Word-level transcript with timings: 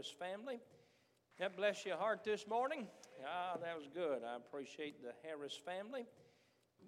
Harris 0.00 0.14
family. 0.18 0.58
God 1.38 1.56
bless 1.58 1.84
your 1.84 1.98
heart 1.98 2.24
this 2.24 2.46
morning. 2.48 2.86
Ah, 3.22 3.58
that 3.62 3.76
was 3.76 3.86
good. 3.92 4.22
I 4.26 4.36
appreciate 4.36 5.02
the 5.02 5.12
Harris 5.22 5.60
family. 5.62 6.06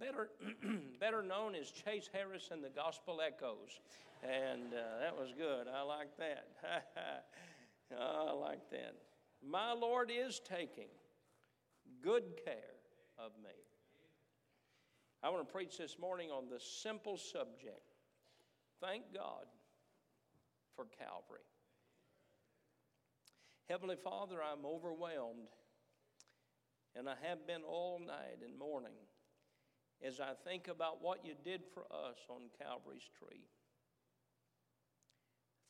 Better, 0.01 0.31
better 1.01 1.23
known 1.23 1.55
as 1.55 1.71
Chase 1.71 2.09
Harris 2.11 2.49
and 2.51 2.65
the 2.65 2.71
Gospel 2.71 3.21
Echoes. 3.21 3.81
And 4.23 4.73
uh, 4.73 5.01
that 5.03 5.15
was 5.15 5.35
good. 5.37 5.67
I 5.69 5.83
like 5.83 6.17
that. 6.17 6.47
I 8.01 8.33
like 8.33 8.71
that. 8.71 8.95
My 9.47 9.75
Lord 9.75 10.11
is 10.11 10.41
taking 10.41 10.89
good 12.03 12.41
care 12.47 12.81
of 13.19 13.33
me. 13.45 13.51
I 15.23 15.29
want 15.29 15.47
to 15.47 15.53
preach 15.53 15.77
this 15.77 15.99
morning 16.01 16.31
on 16.31 16.45
the 16.49 16.59
simple 16.59 17.19
subject. 17.19 17.93
Thank 18.81 19.13
God 19.13 19.45
for 20.75 20.87
Calvary. 20.99 21.45
Heavenly 23.73 23.97
Father, 23.97 24.37
I'm 24.45 24.67
overwhelmed, 24.67 25.49
and 26.95 27.09
I 27.09 27.15
have 27.27 27.47
been 27.47 27.63
all 27.65 27.99
night 28.05 28.45
and 28.45 28.59
morning 28.59 29.01
as 30.05 30.21
I 30.21 30.37
think 30.45 30.69
about 30.69 31.01
what 31.01 31.25
you 31.25 31.33
did 31.43 31.63
for 31.73 31.85
us 31.89 32.21
on 32.29 32.53
Calvary's 32.61 33.09
tree. 33.17 33.49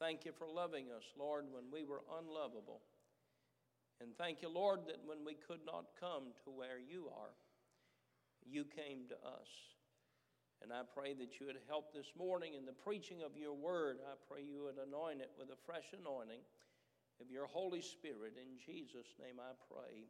Thank 0.01 0.25
you 0.25 0.33
for 0.37 0.49
loving 0.51 0.87
us, 0.91 1.05
Lord, 1.17 1.45
when 1.53 1.71
we 1.71 1.85
were 1.85 2.03
unlovable. 2.19 2.83
And 4.01 4.11
thank 4.19 4.43
you, 4.43 4.49
Lord, 4.49 4.81
that 4.89 4.99
when 5.07 5.25
we 5.25 5.35
could 5.35 5.63
not 5.65 5.95
come 6.01 6.35
to 6.43 6.51
where 6.51 6.83
you 6.83 7.07
are, 7.07 7.39
you 8.45 8.65
came 8.65 9.07
to 9.11 9.15
us. 9.15 9.47
And 10.61 10.73
I 10.73 10.83
pray 10.93 11.15
that 11.15 11.39
you 11.39 11.47
would 11.47 11.63
help 11.69 11.95
this 11.95 12.11
morning 12.19 12.55
in 12.59 12.67
the 12.67 12.75
preaching 12.75 13.23
of 13.23 13.39
your 13.39 13.55
word. 13.55 13.99
I 14.03 14.19
pray 14.27 14.43
you 14.43 14.65
would 14.65 14.83
anoint 14.83 15.21
it 15.21 15.31
with 15.39 15.51
a 15.51 15.63
fresh 15.65 15.87
anointing 15.95 16.43
of 17.21 17.31
your 17.31 17.47
Holy 17.47 17.81
Spirit. 17.81 18.35
In 18.37 18.59
Jesus' 18.59 19.15
name 19.19 19.41
I 19.41 19.53
pray. 19.69 20.09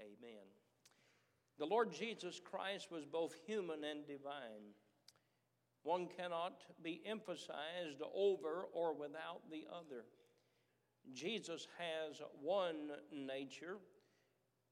Amen. 0.00 0.46
The 1.58 1.66
Lord 1.66 1.92
Jesus 1.92 2.40
Christ 2.42 2.90
was 2.90 3.04
both 3.04 3.34
human 3.46 3.84
and 3.84 4.06
divine. 4.06 4.74
One 5.82 6.08
cannot 6.16 6.62
be 6.82 7.02
emphasized 7.04 8.00
over 8.14 8.66
or 8.72 8.94
without 8.94 9.42
the 9.50 9.64
other. 9.70 10.04
Jesus 11.12 11.66
has 11.78 12.22
one 12.40 12.92
nature, 13.12 13.78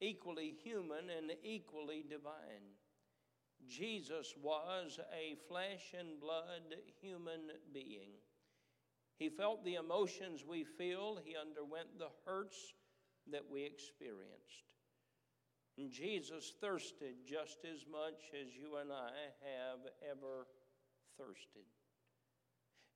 equally 0.01 0.55
human 0.63 1.11
and 1.11 1.33
equally 1.43 2.05
divine. 2.09 2.75
Jesus 3.69 4.35
was 4.41 4.99
a 5.13 5.37
flesh 5.49 5.95
and 5.99 6.21
blood 6.21 6.77
human 7.01 7.51
being. 7.75 8.11
He 9.21 9.29
felt 9.29 9.63
the 9.67 9.75
emotions 9.75 10.47
we 10.49 10.65
feel, 10.65 11.19
he 11.23 11.37
underwent 11.37 11.99
the 11.99 12.09
hurts 12.25 12.73
that 13.31 13.43
we 13.53 13.65
experienced. 13.65 14.65
And 15.77 15.91
Jesus 15.91 16.55
thirsted 16.59 17.17
just 17.29 17.59
as 17.71 17.85
much 17.87 18.23
as 18.33 18.57
you 18.57 18.77
and 18.77 18.91
I 18.91 19.11
have 19.43 19.81
ever 20.11 20.47
thirsted. 21.19 21.69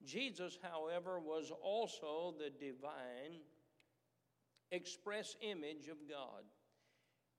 Jesus, 0.02 0.58
however, 0.62 1.20
was 1.20 1.52
also 1.62 2.34
the 2.38 2.48
divine 2.48 3.40
express 4.72 5.36
image 5.42 5.88
of 5.88 6.08
God. 6.08 6.44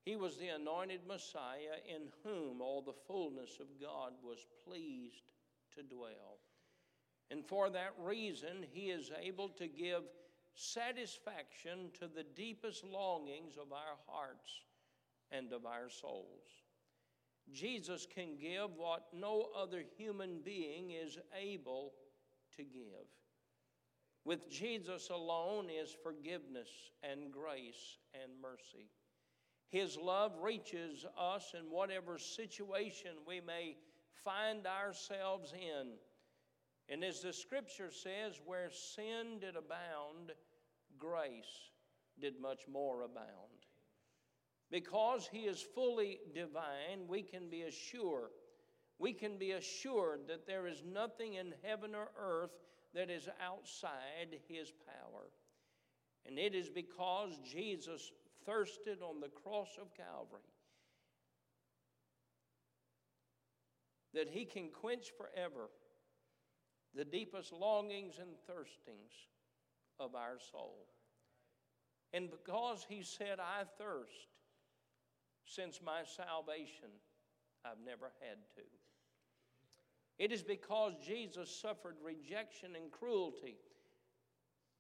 He 0.05 0.16
was 0.16 0.38
the 0.38 0.49
anointed 0.49 1.02
Messiah 1.08 1.81
in 1.89 2.03
whom 2.23 2.61
all 2.61 2.83
the 2.83 2.94
fullness 3.08 3.58
of 3.59 3.81
God 3.81 4.14
was 4.23 4.45
pleased 4.64 5.31
to 5.75 5.81
dwell. 5.81 6.38
And 7.31 7.45
for 7.45 7.69
that 7.69 7.93
reason, 8.03 8.65
he 8.71 8.91
is 8.91 9.11
able 9.21 9.49
to 9.49 9.67
give 9.67 10.03
satisfaction 10.53 11.89
to 11.99 12.07
the 12.07 12.23
deepest 12.35 12.83
longings 12.83 13.57
of 13.57 13.73
our 13.73 13.97
hearts 14.07 14.61
and 15.31 15.51
of 15.51 15.65
our 15.65 15.89
souls. 15.89 16.47
Jesus 17.51 18.07
can 18.13 18.37
give 18.39 18.75
what 18.77 19.07
no 19.13 19.49
other 19.55 19.83
human 19.97 20.39
being 20.43 20.91
is 20.91 21.17
able 21.39 21.93
to 22.55 22.64
give. 22.64 23.08
With 24.23 24.49
Jesus 24.49 25.09
alone 25.09 25.67
is 25.69 25.95
forgiveness 26.02 26.69
and 27.03 27.31
grace 27.31 27.97
and 28.14 28.31
mercy. 28.41 28.89
His 29.69 29.97
love 29.97 30.31
reaches 30.41 31.05
us 31.19 31.53
in 31.53 31.69
whatever 31.69 32.17
situation 32.17 33.11
we 33.27 33.41
may 33.41 33.77
find 34.23 34.65
ourselves 34.65 35.53
in. 35.53 35.89
And 36.89 37.03
as 37.03 37.21
the 37.21 37.33
scripture 37.33 37.89
says, 37.91 38.39
where 38.45 38.69
sin 38.69 39.39
did 39.39 39.55
abound, 39.55 40.33
grace 40.99 41.71
did 42.19 42.39
much 42.39 42.67
more 42.71 43.01
abound. 43.01 43.27
Because 44.71 45.27
he 45.31 45.41
is 45.41 45.65
fully 45.73 46.19
divine, 46.33 47.07
we 47.07 47.21
can 47.21 47.49
be 47.49 47.63
assured, 47.63 48.31
we 48.99 49.13
can 49.13 49.37
be 49.37 49.51
assured 49.51 50.21
that 50.27 50.47
there 50.47 50.67
is 50.67 50.83
nothing 50.85 51.35
in 51.35 51.53
heaven 51.63 51.95
or 51.95 52.09
earth 52.19 52.51
that 52.93 53.09
is 53.09 53.27
outside 53.43 54.39
his 54.47 54.71
power. 54.85 55.27
And 56.25 56.39
it 56.39 56.55
is 56.55 56.69
because 56.69 57.31
Jesus 57.43 58.11
thirsted 58.45 59.02
on 59.02 59.19
the 59.19 59.29
cross 59.29 59.77
of 59.79 59.93
Calvary 59.95 60.41
that 64.13 64.29
he 64.29 64.45
can 64.45 64.69
quench 64.69 65.11
forever 65.17 65.69
the 66.95 67.06
deepest 67.06 67.52
longings 67.52 68.16
and 68.20 68.30
thirstings 68.50 69.28
of 70.00 70.16
our 70.16 70.38
soul. 70.52 70.88
And 72.14 72.30
because 72.32 72.86
he 72.88 73.04
said, 73.04 73.39
I 73.39 73.64
thirst, 73.78 74.28
since 75.45 75.82
my 75.83 76.02
salvation, 76.06 76.89
I've 77.66 77.83
never 77.86 78.11
had 78.22 78.38
to. 78.56 78.61
It 80.17 80.32
is 80.32 80.42
because 80.42 80.94
Jesus 81.06 81.50
suffered 81.50 81.98
rejection 82.04 82.76
and 82.76 82.89
cruelty 82.89 83.58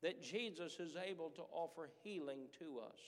that 0.01 0.21
Jesus 0.23 0.79
is 0.79 0.95
able 0.95 1.29
to 1.31 1.41
offer 1.51 1.89
healing 2.03 2.47
to 2.59 2.79
us. 2.79 2.99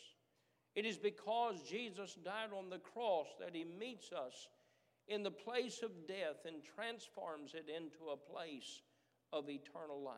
It 0.75 0.85
is 0.85 0.97
because 0.97 1.61
Jesus 1.69 2.17
died 2.23 2.49
on 2.57 2.69
the 2.69 2.79
cross 2.79 3.27
that 3.39 3.55
he 3.55 3.63
meets 3.63 4.11
us 4.11 4.47
in 5.07 5.23
the 5.23 5.31
place 5.31 5.81
of 5.83 6.07
death 6.07 6.45
and 6.45 6.57
transforms 6.75 7.53
it 7.53 7.67
into 7.73 8.11
a 8.11 8.17
place 8.17 8.81
of 9.33 9.49
eternal 9.49 10.01
life. 10.01 10.15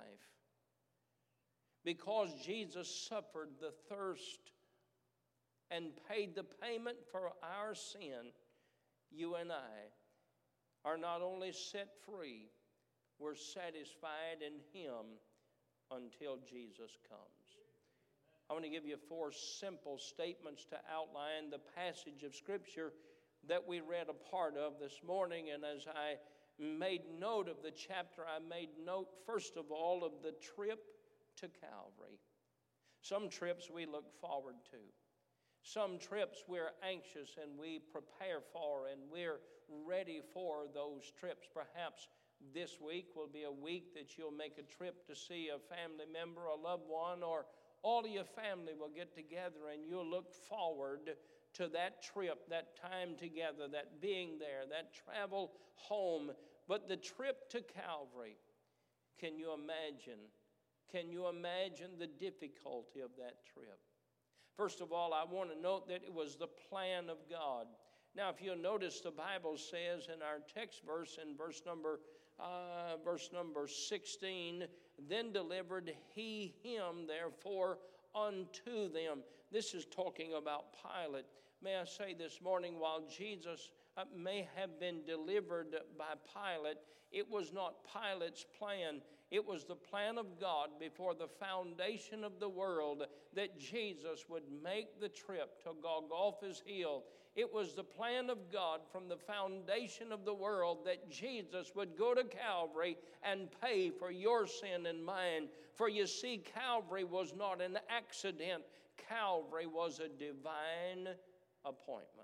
Because 1.84 2.30
Jesus 2.44 3.08
suffered 3.10 3.50
the 3.60 3.72
thirst 3.90 4.52
and 5.72 5.92
paid 6.10 6.36
the 6.36 6.44
payment 6.44 6.98
for 7.12 7.32
our 7.44 7.74
sin, 7.74 8.32
you 9.12 9.36
and 9.36 9.52
I 9.52 9.90
are 10.86 10.98
not 10.98 11.22
only 11.22 11.52
set 11.52 11.90
free, 12.06 12.50
we're 13.20 13.36
satisfied 13.36 14.42
in 14.46 14.54
Him 14.74 15.06
until 15.92 16.38
Jesus 16.38 16.98
comes. 17.08 17.50
I 18.50 18.54
want 18.54 18.66
to 18.66 18.72
give 18.72 18.86
you 18.86 18.98
four 19.08 19.32
simple 19.32 20.00
statements 20.00 20.66
to 20.66 20.78
outline 20.92 21.52
the 21.52 21.60
passage 21.76 22.24
of 22.24 22.34
Scripture 22.34 22.94
that 23.48 23.68
we 23.68 23.80
read 23.80 24.08
a 24.10 24.30
part 24.32 24.58
of 24.58 24.80
this 24.80 25.02
morning. 25.06 25.50
And 25.54 25.64
as 25.64 25.86
I 25.88 26.16
made 26.60 27.02
note 27.20 27.48
of 27.48 27.62
the 27.64 27.72
chapter, 27.72 28.24
I 28.24 28.40
made 28.40 28.70
note, 28.86 29.08
first 29.26 29.58
of 29.58 29.72
all, 29.72 30.04
of 30.04 30.12
the 30.24 30.34
trip 30.56 30.80
to 31.38 31.48
Calvary. 31.48 32.20
Some 33.02 33.30
trips 33.30 33.70
we 33.74 33.86
look 33.86 34.12
forward 34.20 34.56
to. 34.72 34.78
Some 35.62 36.00
trips 36.00 36.44
we're 36.48 36.72
anxious 36.84 37.38
and 37.42 37.58
we 37.58 37.80
prepare 37.80 38.40
for, 38.54 38.88
and 38.88 39.00
we're 39.12 39.40
ready 39.86 40.22
for 40.34 40.66
those 40.74 41.12
trips. 41.20 41.48
Perhaps 41.54 42.08
this 42.54 42.80
week 42.82 43.08
will 43.16 43.28
be 43.28 43.44
a 43.44 43.52
week 43.52 43.94
that 43.94 44.18
you'll 44.18 44.32
make 44.32 44.58
a 44.58 44.76
trip 44.78 45.06
to 45.08 45.16
see 45.16 45.50
a 45.50 45.60
family 45.76 46.06
member, 46.12 46.46
a 46.46 46.56
loved 46.56 46.88
one, 46.88 47.24
or 47.24 47.46
all 47.82 48.04
of 48.04 48.12
your 48.12 48.24
family 48.24 48.74
will 48.78 48.92
get 48.94 49.16
together 49.16 49.72
and 49.72 49.86
you'll 49.88 50.10
look 50.10 50.34
forward 50.34 51.12
to 51.54 51.68
that 51.70 52.04
trip, 52.04 52.50
that 52.50 52.76
time 52.80 53.16
together, 53.18 53.68
that 53.72 54.02
being 54.02 54.38
there, 54.40 54.64
that 54.70 54.94
travel 54.94 55.52
home. 55.76 56.32
But 56.70 56.88
the 56.88 56.96
trip 56.98 57.50
to 57.50 57.62
Calvary, 57.62 58.38
can 59.20 59.40
you 59.40 59.54
imagine? 59.54 60.20
Can 60.92 61.12
you 61.12 61.28
imagine 61.28 61.98
the 61.98 62.08
difficulty 62.08 63.02
of 63.02 63.10
that 63.18 63.44
trip? 63.52 63.80
First 64.56 64.80
of 64.80 64.92
all, 64.92 65.14
I 65.14 65.24
want 65.24 65.52
to 65.52 65.60
note 65.60 65.88
that 65.88 66.04
it 66.04 66.14
was 66.14 66.36
the 66.36 66.48
plan 66.70 67.10
of 67.10 67.18
God. 67.28 67.66
Now, 68.16 68.30
if 68.30 68.42
you'll 68.42 68.56
notice, 68.56 69.02
the 69.02 69.10
Bible 69.10 69.58
says 69.58 70.10
in 70.14 70.22
our 70.22 70.40
text 70.54 70.82
verse, 70.86 71.18
in 71.22 71.36
verse 71.36 71.62
number 71.66 72.00
uh, 72.40 72.96
verse 73.04 73.30
number 73.34 73.68
16, 73.68 74.64
then 75.10 75.34
delivered 75.34 75.92
he 76.14 76.56
him, 76.64 77.06
therefore, 77.08 77.80
unto 78.16 78.92
them. 78.94 79.24
This 79.52 79.74
is 79.74 79.86
talking 79.86 80.34
about 80.34 80.68
Pilate. 80.82 81.26
May 81.62 81.76
I 81.76 81.84
say 81.84 82.16
this 82.18 82.40
morning, 82.42 82.80
while 82.80 83.04
Jesus 83.10 83.70
Uh, 84.00 84.04
may 84.18 84.48
have 84.56 84.80
been 84.80 85.04
delivered 85.06 85.76
by 85.98 86.14
Pilate, 86.34 86.78
it 87.12 87.30
was 87.30 87.52
not 87.52 87.76
Pilate's 87.84 88.46
plan. 88.58 89.02
It 89.30 89.46
was 89.46 89.66
the 89.66 89.76
plan 89.76 90.18
of 90.18 90.40
God 90.40 90.70
before 90.80 91.14
the 91.14 91.28
foundation 91.28 92.24
of 92.24 92.40
the 92.40 92.48
world 92.48 93.04
that 93.36 93.60
Jesus 93.60 94.24
would 94.30 94.44
make 94.64 95.02
the 95.02 95.10
trip 95.10 95.62
to 95.64 95.72
Golgotha's 95.84 96.64
Hill. 96.66 97.04
It 97.36 97.54
was 97.54 97.76
the 97.76 97.84
plan 97.84 98.30
of 98.30 98.38
God 98.54 98.80
from 98.90 99.10
the 99.10 99.18
foundation 99.18 100.14
of 100.14 100.24
the 100.24 100.34
world 100.34 100.86
that 100.86 101.12
Jesus 101.12 101.74
would 101.76 101.98
go 101.98 102.14
to 102.14 102.24
Calvary 102.24 102.96
and 103.22 103.50
pay 103.62 103.90
for 103.90 104.12
your 104.12 104.48
sin 104.48 104.86
and 104.86 105.04
mine. 105.04 105.50
For 105.76 105.90
you 105.90 106.08
see, 106.08 106.42
Calvary 106.56 107.04
was 107.04 107.34
not 107.38 107.62
an 107.62 107.78
accident, 107.90 108.64
Calvary 109.10 109.68
was 109.68 110.00
a 110.00 110.08
divine 110.08 111.16
appointment. 111.66 112.19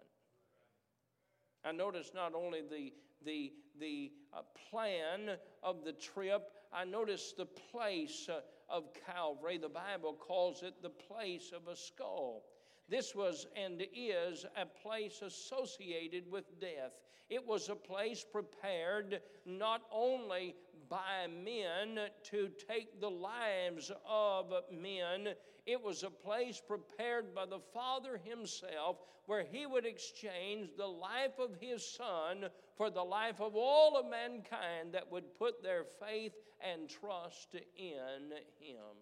I 1.65 1.71
notice 1.71 2.11
not 2.13 2.33
only 2.35 2.61
the, 2.61 2.93
the, 3.25 3.51
the 3.79 4.11
uh, 4.33 4.41
plan 4.69 5.37
of 5.63 5.83
the 5.83 5.93
trip, 5.93 6.51
I 6.71 6.85
notice 6.85 7.33
the 7.35 7.45
place 7.45 8.29
uh, 8.29 8.41
of 8.69 8.89
Calvary. 9.07 9.57
The 9.57 9.69
Bible 9.69 10.13
calls 10.13 10.61
it 10.61 10.75
the 10.81 10.89
place 10.89 11.51
of 11.55 11.67
a 11.67 11.75
skull. 11.75 12.43
This 12.87 13.15
was 13.15 13.47
and 13.55 13.83
is 13.95 14.45
a 14.55 14.65
place 14.65 15.21
associated 15.23 16.29
with 16.29 16.59
death. 16.61 16.91
It 17.29 17.45
was 17.45 17.69
a 17.69 17.75
place 17.75 18.23
prepared 18.23 19.21
not 19.45 19.81
only 19.91 20.55
by 20.89 21.27
men 21.27 21.99
to 22.31 22.49
take 22.67 22.99
the 22.99 23.09
lives 23.09 23.91
of 24.07 24.53
men, 24.71 25.29
it 25.65 25.81
was 25.81 26.03
a 26.03 26.09
place 26.09 26.61
prepared 26.65 27.33
by 27.33 27.45
the 27.45 27.59
Father 27.73 28.19
Himself 28.23 28.97
where 29.25 29.43
He 29.43 29.65
would 29.65 29.85
exchange 29.85 30.69
the 30.77 30.87
life 30.87 31.39
of 31.39 31.55
His 31.59 31.87
Son 31.87 32.45
for 32.77 32.89
the 32.89 33.03
life 33.03 33.41
of 33.41 33.55
all 33.55 33.97
of 33.97 34.05
mankind 34.09 34.93
that 34.93 35.11
would 35.11 35.33
put 35.37 35.63
their 35.63 35.83
faith 35.83 36.33
and 36.61 36.89
trust 36.89 37.55
in 37.77 38.31
Him. 38.59 38.95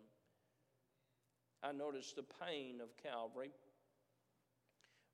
I 1.63 1.71
noticed 1.71 2.15
the 2.15 2.25
pain 2.45 2.81
of 2.81 2.89
Calvary. 3.01 3.51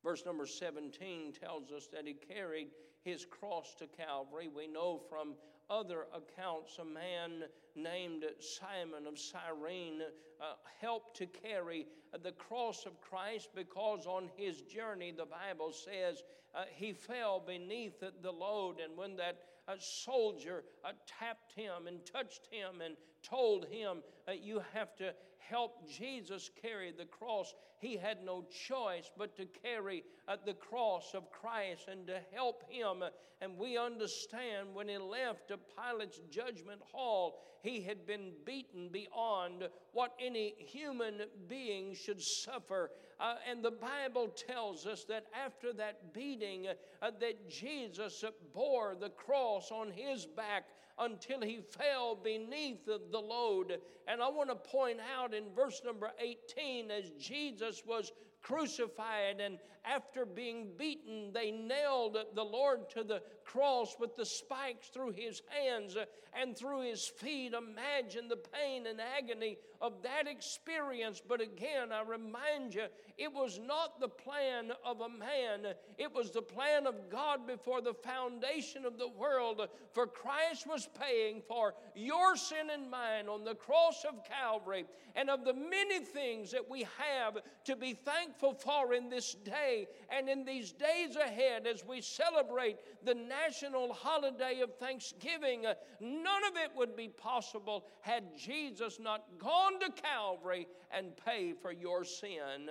Verse 0.04 0.26
number 0.26 0.46
17 0.46 1.34
tells 1.34 1.72
us 1.72 1.88
that 1.92 2.08
he 2.08 2.14
carried 2.14 2.70
his 3.04 3.26
cross 3.26 3.76
to 3.80 3.88
Calvary. 3.88 4.48
We 4.48 4.68
know 4.68 5.02
from 5.10 5.36
other 5.70 6.08
accounts 6.14 6.78
a 6.80 6.86
man 6.86 7.44
named 7.76 8.26
Simon 8.40 9.08
of 9.08 9.18
Cyrene 9.18 10.02
uh, 10.42 10.54
helped 10.82 11.18
to 11.18 11.26
carry 11.26 11.86
the 12.24 12.32
cross 12.32 12.86
of 12.86 13.00
Christ 13.02 13.50
because 13.56 14.06
on 14.06 14.30
his 14.36 14.62
journey, 14.62 15.14
the 15.16 15.26
Bible 15.26 15.72
says, 15.72 16.24
uh, 16.56 16.64
he 16.74 16.94
fell 16.94 17.40
beneath 17.46 18.00
the 18.00 18.32
load. 18.32 18.80
And 18.80 18.98
when 18.98 19.16
that 19.18 19.40
uh, 19.68 19.76
soldier 19.78 20.64
uh, 20.84 20.92
tapped 21.06 21.54
him 21.54 21.88
and 21.88 22.00
touched 22.06 22.48
him 22.50 22.82
and 22.84 22.96
told 23.22 23.66
him, 23.68 24.02
uh, 24.28 24.32
You 24.32 24.62
have 24.74 24.96
to 24.98 25.14
help 25.48 25.88
Jesus 25.88 26.50
carry 26.62 26.92
the 26.92 27.06
cross. 27.06 27.54
He 27.80 27.98
had 27.98 28.24
no 28.24 28.46
choice 28.68 29.10
but 29.18 29.36
to 29.38 29.46
carry 29.64 30.04
uh, 30.28 30.38
the 30.46 30.54
cross 30.54 31.12
of 31.14 31.32
Christ 31.32 31.88
and 31.90 32.06
to 32.08 32.20
help 32.34 32.64
him. 32.70 33.04
And 33.42 33.58
we 33.58 33.78
understand 33.78 34.74
when 34.74 34.90
he 34.90 34.98
left 34.98 35.52
Pilate's 35.76 36.20
judgment 36.30 36.82
hall, 36.92 37.40
he 37.62 37.82
had 37.82 38.06
been 38.06 38.32
beaten 38.46 38.90
beyond 38.92 39.68
what 39.94 40.14
any 40.20 40.56
human 40.58 41.22
being 41.48 41.94
should 41.94 42.22
suffer. 42.22 42.92
Uh, 43.20 43.36
and 43.50 43.64
the 43.64 43.72
Bible 43.72 44.30
tells 44.30 44.86
us 44.86 45.04
that 45.06 45.26
after 45.46 45.74
that 45.74 46.14
beating, 46.14 46.68
uh, 47.02 47.12
that 47.20 47.50
Jesus 47.50 48.24
bore 48.54 48.96
the 49.00 49.10
cross 49.10 49.72
on 49.72 49.92
his 49.92 50.26
back 50.26 50.66
until 51.00 51.42
he 51.42 51.60
fell 51.60 52.16
beneath 52.16 52.86
the, 52.86 53.20
load. 53.20 53.80
And 54.08 54.22
I 54.22 54.30
want 54.30 54.50
to 54.50 54.56
point 54.56 55.00
out 55.18 55.34
in 55.34 55.44
verse 55.56 55.82
number 55.86 56.12
18, 56.20 56.92
as 56.92 57.10
Jesus 57.20 57.84
was 57.86 58.12
crucified, 58.42 59.42
and 59.42 59.60
after 59.96 60.26
being 60.26 60.70
beaten, 60.78 61.32
they 61.34 61.52
nailed 61.52 62.18
the 62.36 62.44
Lord 62.44 62.90
to 62.92 63.04
the 63.04 63.22
cross 63.44 63.96
with 64.00 64.16
the 64.16 64.26
spikes 64.26 64.90
through 64.90 65.12
his 65.12 65.42
hands 65.50 65.96
uh, 65.96 66.06
and 66.40 66.56
through 66.56 66.82
his 66.82 67.08
feet. 67.08 67.54
Imagine 67.54 68.28
the 68.28 68.38
pain 68.38 68.86
and 68.86 69.00
agony 69.18 69.58
of 69.82 70.04
that 70.04 70.28
experience. 70.28 71.22
But 71.26 71.42
again, 71.42 71.92
I 71.92 72.04
remind 72.04 72.76
you, 72.76 72.84
it 73.18 73.34
was 73.34 73.60
not 73.60 74.00
the 74.00 74.08
plan 74.08 74.72
of 74.86 75.02
a 75.02 75.10
man, 75.10 75.74
it 75.98 76.14
was 76.14 76.32
the 76.32 76.42
plan 76.42 76.86
of 76.86 77.10
God 77.10 77.48
before 77.48 77.82
the 77.82 77.94
foundation 77.94 78.86
of 78.86 79.00
the 79.00 79.10
world. 79.10 79.68
For 79.94 80.06
Christ 80.06 80.68
was 80.68 80.88
paying 81.00 81.42
for 81.48 81.74
your 81.96 82.36
sin 82.36 82.70
and 82.72 82.92
mine 82.92 83.28
on 83.28 83.44
the 83.44 83.56
cross 83.56 84.06
of 84.08 84.24
Calvary. 84.24 84.86
And 85.16 85.30
of 85.30 85.44
the 85.44 85.54
many 85.54 86.00
things 86.00 86.52
that 86.52 86.70
we 86.70 86.86
have 86.98 87.40
to 87.66 87.76
be 87.76 87.94
thankful 87.94 88.54
for 88.54 88.94
in 88.94 89.10
this 89.10 89.34
day 89.34 89.79
and 90.10 90.30
in 90.30 90.46
these 90.46 90.72
days 90.72 91.16
ahead 91.16 91.68
as 91.68 91.86
we 91.86 92.02
celebrate 92.02 92.78
the 93.04 93.14
national 93.14 93.94
holiday 93.94 94.62
of 94.62 94.76
Thanksgiving, 94.76 95.66
uh, 95.66 95.74
none 96.00 96.44
of 96.48 96.56
it 96.56 96.72
would 96.76 96.96
be 96.96 97.08
possible 97.08 97.86
had 98.02 98.38
Jesus 98.38 99.00
not 99.00 99.24
gone 99.38 99.80
to 99.80 99.92
Calvary 100.02 100.68
and 100.92 101.16
paid 101.26 101.58
for 101.62 101.72
your 101.72 102.04
sin 102.04 102.70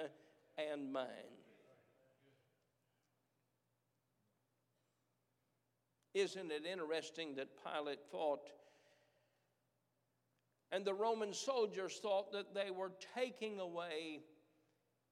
and 0.58 0.92
mine. 0.92 1.06
Isn't 6.14 6.50
it 6.50 6.64
interesting 6.66 7.34
that 7.36 7.48
Pilate 7.62 8.00
thought, 8.10 8.50
and 10.72 10.84
the 10.84 10.94
Roman 10.94 11.32
soldiers 11.32 11.98
thought 12.02 12.32
that 12.32 12.54
they 12.54 12.70
were 12.70 12.92
taking 13.14 13.60
away 13.60 14.20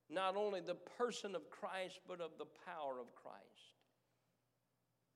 not 0.09 0.37
only 0.37 0.61
the 0.61 0.77
person 0.99 1.35
of 1.35 1.51
Christ, 1.51 2.01
but 2.09 2.21
of 2.21 2.31
the 2.39 2.47
power 2.65 3.01
of 3.01 3.15
Christ? 3.15 3.77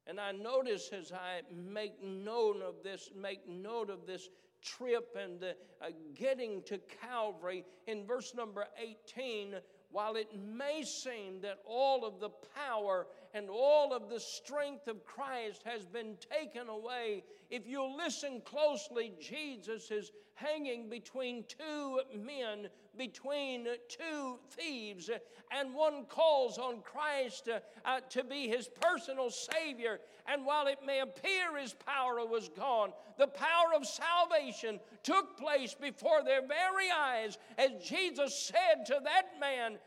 And 0.07 0.19
I 0.19 0.33
notice 0.33 0.91
as 0.93 1.13
I 1.13 1.43
make 1.55 2.03
note 2.03 2.63
of 2.63 2.83
this, 2.83 3.11
make 3.15 3.49
note 3.49 3.91
of 3.91 4.07
this 4.07 4.29
trip 4.63 5.17
and 5.19 5.41
the, 5.41 5.57
uh, 5.81 5.91
getting 6.15 6.63
to 6.65 6.79
Calvary 7.01 7.65
in 7.87 8.07
verse 8.07 8.35
number 8.35 8.67
18, 8.79 9.55
while 9.91 10.17
it 10.17 10.29
may 10.37 10.83
seem 10.83 11.41
that 11.43 11.59
all 11.65 12.05
of 12.05 12.21
the 12.21 12.31
power 12.55 13.07
and 13.35 13.49
all 13.51 13.93
of 13.93 14.09
the 14.09 14.21
strength 14.21 14.87
of 14.89 15.05
Christ 15.05 15.63
has 15.65 15.85
been 15.87 16.17
taken 16.31 16.69
away, 16.69 17.25
if 17.51 17.67
you 17.67 17.97
listen 17.97 18.41
closely, 18.45 19.13
Jesus 19.21 19.91
is 19.91 20.13
hanging 20.35 20.89
between 20.89 21.45
two 21.49 22.01
men, 22.17 22.69
between 22.97 23.67
two 23.89 24.39
thieves, 24.51 25.11
and 25.51 25.75
one 25.75 26.05
calls 26.05 26.59
on 26.59 26.81
Christ 26.83 27.49
uh, 27.49 27.59
uh, 27.85 28.01
to 28.11 28.25
be 28.25 28.49
his 28.49 28.69
personal 28.81 29.31
Savior. 29.31 30.01
And 30.27 30.47
while 30.47 30.69
it 30.69 30.79
may 30.87 31.01
appear 31.01 31.59
his 31.59 31.75
power 31.75 32.25
was 32.25 32.49
gone, 32.49 32.93
the 33.19 33.27
power 33.27 33.75
of 33.75 33.85
salvation 33.85 34.79
took 35.03 35.37
place 35.37 35.75
before 35.75 36.23
their 36.25 36.47
very 36.47 36.91
eyes 36.97 37.37
as 37.59 37.71
Jesus 37.83 38.35
said 38.39 38.87
to 38.87 39.01
that 39.05 39.41
man, 39.41 39.79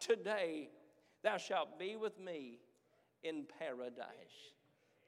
Today 0.00 0.70
thou 1.22 1.36
shalt 1.36 1.78
be 1.78 1.96
with 1.96 2.18
me 2.18 2.58
in 3.22 3.44
paradise. 3.58 4.52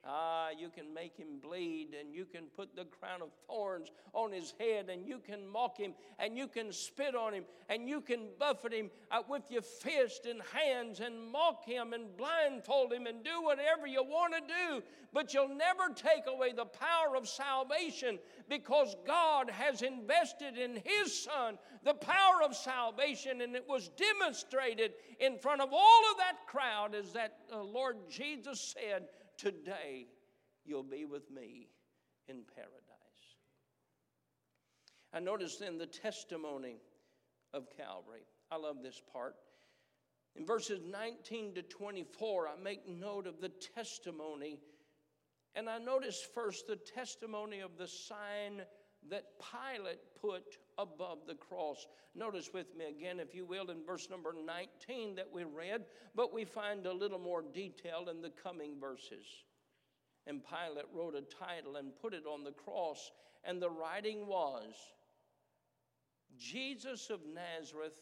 Ah, 0.04 0.48
you 0.58 0.68
can 0.68 0.92
make 0.92 1.16
him 1.16 1.38
bleed, 1.40 1.94
and 1.98 2.12
you 2.12 2.24
can 2.24 2.46
put 2.56 2.74
the 2.74 2.84
crown 2.86 3.22
of 3.22 3.28
thorns 3.46 3.92
on 4.12 4.32
his 4.32 4.52
head, 4.58 4.88
and 4.88 5.06
you 5.06 5.20
can 5.20 5.46
mock 5.46 5.78
him, 5.78 5.94
and 6.18 6.36
you 6.36 6.48
can 6.48 6.72
spit 6.72 7.14
on 7.14 7.32
him, 7.32 7.44
and 7.68 7.88
you 7.88 8.00
can 8.00 8.26
buffet 8.36 8.72
him 8.72 8.90
uh, 9.12 9.22
with 9.28 9.48
your 9.48 9.62
fist 9.62 10.26
and 10.26 10.42
hands, 10.52 10.98
and 10.98 11.30
mock 11.30 11.64
him, 11.64 11.92
and 11.92 12.16
blindfold 12.16 12.92
him, 12.92 13.06
and 13.06 13.22
do 13.22 13.42
whatever 13.42 13.86
you 13.86 14.02
want 14.02 14.34
to 14.34 14.40
do. 14.40 14.82
But 15.12 15.32
you'll 15.32 15.54
never 15.54 15.94
take 15.94 16.26
away 16.26 16.52
the 16.52 16.64
power 16.64 17.16
of 17.16 17.28
salvation 17.28 18.18
because 18.48 18.96
God 19.06 19.50
has 19.50 19.82
invested 19.82 20.58
in 20.58 20.82
his 20.84 21.16
Son 21.16 21.58
the 21.84 21.94
power 21.94 22.42
of 22.44 22.56
salvation, 22.56 23.40
and 23.40 23.54
it 23.54 23.68
was 23.68 23.90
demonstrated 23.90 24.94
in 25.20 25.38
front 25.38 25.60
of 25.60 25.72
all 25.72 26.02
of 26.10 26.18
that 26.18 26.46
crowd 26.46 26.94
as 26.94 27.12
that 27.12 27.38
uh, 27.52 27.62
Lord 27.62 27.96
Jesus 28.08 28.74
said, 28.74 29.04
Today 29.42 30.06
you'll 30.64 30.84
be 30.84 31.04
with 31.04 31.28
me 31.28 31.66
in 32.28 32.42
paradise. 32.54 32.70
I 35.12 35.18
noticed 35.18 35.62
in 35.62 35.78
the 35.78 35.86
testimony 35.86 36.76
of 37.52 37.66
Calvary, 37.76 38.22
I 38.52 38.56
love 38.56 38.76
this 38.84 39.02
part. 39.12 39.34
In 40.36 40.46
verses 40.46 40.80
19 40.88 41.56
to 41.56 41.62
24, 41.62 42.50
I 42.50 42.62
make 42.62 42.88
note 42.88 43.26
of 43.26 43.40
the 43.40 43.48
testimony. 43.74 44.60
And 45.56 45.68
I 45.68 45.78
notice 45.78 46.24
first 46.32 46.68
the 46.68 46.76
testimony 46.76 47.58
of 47.58 47.76
the 47.76 47.88
sign 47.88 48.62
that 49.10 49.24
Pilate 49.40 49.98
put 50.20 50.58
above 50.78 51.26
the 51.26 51.34
cross. 51.34 51.86
Notice 52.14 52.50
with 52.52 52.76
me 52.76 52.86
again, 52.86 53.20
if 53.20 53.34
you 53.34 53.44
will, 53.44 53.70
in 53.70 53.84
verse 53.84 54.08
number 54.10 54.34
19 54.34 55.14
that 55.16 55.28
we 55.32 55.44
read, 55.44 55.84
but 56.14 56.32
we 56.32 56.44
find 56.44 56.86
a 56.86 56.92
little 56.92 57.18
more 57.18 57.42
detail 57.42 58.08
in 58.10 58.20
the 58.20 58.32
coming 58.42 58.78
verses. 58.80 59.26
And 60.26 60.42
Pilate 60.44 60.86
wrote 60.94 61.14
a 61.14 61.22
title 61.22 61.76
and 61.76 61.96
put 62.00 62.14
it 62.14 62.24
on 62.26 62.44
the 62.44 62.52
cross, 62.52 63.10
and 63.44 63.60
the 63.60 63.70
writing 63.70 64.26
was 64.26 64.74
Jesus 66.38 67.10
of 67.10 67.20
Nazareth, 67.26 68.00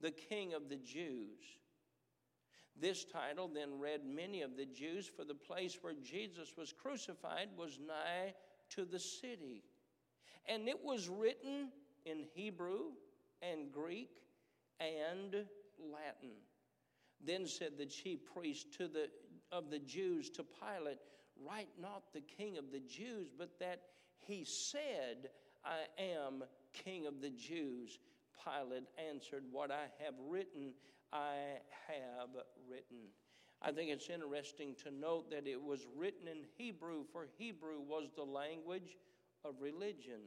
the 0.00 0.10
King 0.10 0.54
of 0.54 0.68
the 0.68 0.76
Jews. 0.76 1.40
This 2.80 3.04
title 3.04 3.48
then 3.48 3.80
read 3.80 4.04
many 4.04 4.42
of 4.42 4.56
the 4.56 4.66
Jews, 4.66 5.08
for 5.08 5.24
the 5.24 5.34
place 5.34 5.78
where 5.80 5.94
Jesus 5.94 6.54
was 6.56 6.72
crucified 6.72 7.48
was 7.56 7.80
nigh 7.84 8.34
to 8.70 8.84
the 8.84 9.00
city. 9.00 9.64
And 10.46 10.68
it 10.68 10.82
was 10.82 11.08
written 11.08 11.70
in 12.04 12.24
Hebrew 12.34 12.92
and 13.42 13.72
Greek 13.72 14.10
and 14.80 15.46
Latin. 15.92 16.36
Then 17.24 17.46
said 17.46 17.72
the 17.76 17.86
chief 17.86 18.20
priest 18.32 18.72
to 18.78 18.88
the, 18.88 19.08
of 19.50 19.70
the 19.70 19.78
Jews 19.78 20.30
to 20.30 20.44
Pilate, 20.44 20.98
Write 21.46 21.68
not 21.80 22.02
the 22.12 22.20
king 22.20 22.58
of 22.58 22.72
the 22.72 22.80
Jews, 22.80 23.28
but 23.36 23.58
that 23.60 23.82
he 24.26 24.44
said, 24.44 25.30
I 25.64 26.02
am 26.02 26.42
king 26.72 27.06
of 27.06 27.20
the 27.20 27.30
Jews. 27.30 27.98
Pilate 28.44 28.84
answered, 29.10 29.44
What 29.50 29.70
I 29.70 29.86
have 30.04 30.14
written, 30.28 30.72
I 31.12 31.58
have 31.86 32.30
written. 32.68 33.08
I 33.60 33.72
think 33.72 33.90
it's 33.90 34.08
interesting 34.08 34.74
to 34.84 34.90
note 34.90 35.30
that 35.30 35.46
it 35.46 35.60
was 35.60 35.86
written 35.96 36.28
in 36.28 36.44
Hebrew, 36.56 37.04
for 37.12 37.26
Hebrew 37.38 37.80
was 37.80 38.10
the 38.14 38.24
language 38.24 38.96
of 39.44 39.54
religion. 39.60 40.20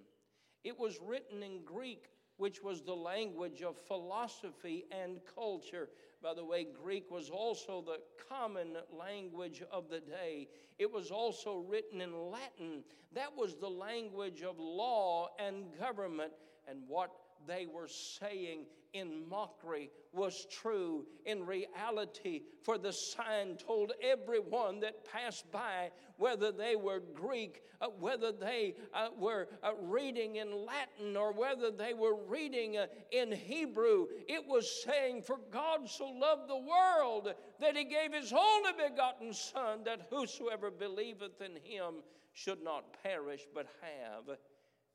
It 0.63 0.80
was 0.80 1.00
written 1.01 1.44
in 1.44 1.63
Greek, 1.63 2.06
which 2.38 2.62
was 2.63 2.82
the 2.82 2.96
language 2.96 3.62
of 3.62 3.75
philosophy 3.88 4.86
and 4.91 5.20
culture. 5.36 5.89
By 6.22 6.34
the 6.34 6.46
way, 6.46 6.68
Greek 6.84 7.10
was 7.10 7.30
also 7.30 7.84
the 7.86 8.00
common 8.30 8.77
language 8.98 9.63
of 9.72 9.89
the 9.89 10.00
day. 10.00 10.48
It 10.77 10.91
was 10.91 11.12
also 11.12 11.58
written 11.58 12.01
in 12.01 12.32
Latin. 12.32 12.84
That 13.13 13.36
was 13.36 13.56
the 13.56 13.70
language 13.70 14.44
of 14.44 14.60
law 14.60 15.30
and 15.39 15.65
government. 15.80 16.34
And 16.68 16.80
what 16.88 17.12
they 17.48 17.65
were 17.65 17.88
saying 17.88 18.65
in 18.94 19.28
mockery 19.30 19.90
was 20.14 20.46
true 20.52 21.06
in 21.26 21.46
reality, 21.46 22.42
for 22.64 22.78
the 22.78 22.92
sign 22.92 23.56
told 23.58 23.94
everyone 24.02 24.80
that 24.82 25.06
passed 25.12 25.50
by, 25.52 25.90
whether 26.18 26.52
they 26.52 26.76
were 26.76 27.02
Greek, 27.14 27.64
uh, 27.80 27.88
whether 28.00 28.32
they 28.32 28.76
uh, 28.94 29.08
were 29.18 29.48
uh, 29.64 29.72
reading 29.82 30.36
in 30.36 30.66
Latin, 30.66 31.16
or 31.16 31.32
whether 31.32 31.72
they 31.72 31.94
were 31.94 32.16
reading 32.28 32.78
uh, 32.78 32.88
in 33.12 33.32
Hebrew, 33.32 34.08
it 34.28 34.46
was 34.46 34.84
saying, 34.84 35.22
For 35.22 35.40
God 35.52 35.90
so 35.90 36.08
loved 36.10 36.50
the 36.50 36.58
world 36.58 37.34
that 37.60 37.78
he 37.78 37.86
gave 37.86 38.14
his 38.14 38.34
only 38.34 38.72
begotten 38.90 39.34
Son, 39.34 39.84
that 39.86 40.08
whosoever 40.10 40.70
believeth 40.70 41.42
in 41.42 41.56
him 41.64 41.96
should 42.34 42.64
not 42.64 43.02
perish 43.04 43.42
but 43.54 43.68
have 43.82 44.38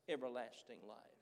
everlasting 0.09 0.77
life. 0.87 1.16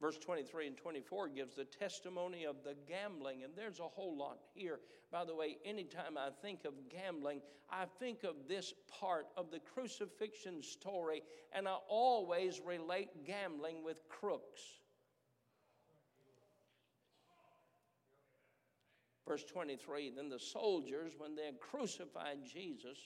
Verse 0.00 0.16
23 0.16 0.68
and 0.68 0.76
24 0.78 1.28
gives 1.28 1.54
the 1.56 1.64
testimony 1.64 2.44
of 2.44 2.56
the 2.64 2.74
gambling, 2.88 3.44
and 3.44 3.52
there's 3.54 3.80
a 3.80 3.84
whole 3.84 4.16
lot 4.16 4.38
here. 4.54 4.80
By 5.12 5.26
the 5.26 5.34
way, 5.34 5.58
anytime 5.62 6.16
I 6.16 6.30
think 6.40 6.64
of 6.64 6.72
gambling, 6.88 7.42
I 7.70 7.84
think 7.98 8.24
of 8.24 8.48
this 8.48 8.72
part 8.88 9.26
of 9.36 9.50
the 9.50 9.58
crucifixion 9.58 10.62
story, 10.62 11.22
and 11.52 11.68
I 11.68 11.76
always 11.86 12.62
relate 12.64 13.26
gambling 13.26 13.84
with 13.84 14.08
crooks. 14.08 14.62
Verse 19.28 19.44
23 19.44 20.12
Then 20.16 20.30
the 20.30 20.38
soldiers, 20.38 21.12
when 21.18 21.36
they 21.36 21.44
had 21.44 21.60
crucified 21.60 22.38
Jesus, 22.50 22.98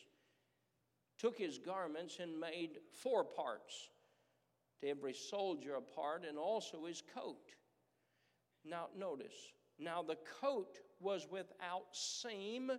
took 1.19 1.37
his 1.37 1.59
garments 1.59 2.19
and 2.21 2.39
made 2.39 2.79
four 2.93 3.25
parts 3.25 3.89
to 4.81 4.89
every 4.89 5.15
soldier 5.15 5.77
a 5.77 5.81
part, 5.81 6.25
and 6.29 6.39
also 6.39 6.85
his 6.87 7.03
coat. 7.15 7.55
Now, 8.65 8.89
notice, 8.97 9.53
now 9.79 10.03
the 10.03 10.19
coat 10.41 10.79
was 11.01 11.27
without 11.31 11.87
seam, 11.93 12.71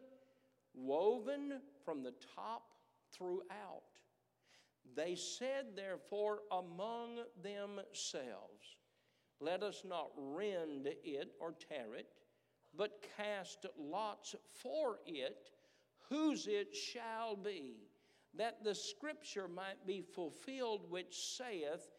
woven 0.73 1.61
from 1.83 2.03
the 2.03 2.13
top 2.35 2.63
throughout. 3.11 3.83
They 4.95 5.15
said, 5.15 5.75
therefore, 5.75 6.39
among 6.51 7.19
themselves, 7.41 8.75
Let 9.39 9.63
us 9.63 9.83
not 9.85 10.11
rend 10.15 10.87
it 11.03 11.33
or 11.39 11.53
tear 11.53 11.95
it, 11.95 12.07
but 12.77 13.05
cast 13.17 13.65
lots 13.77 14.35
for 14.61 14.99
it, 15.05 15.49
whose 16.09 16.47
it 16.47 16.73
shall 16.75 17.35
be 17.35 17.89
that 18.37 18.63
the 18.63 18.75
scripture 18.75 19.47
might 19.47 19.85
be 19.85 20.01
fulfilled, 20.01 20.89
which 20.89 21.15
saith, 21.37 21.89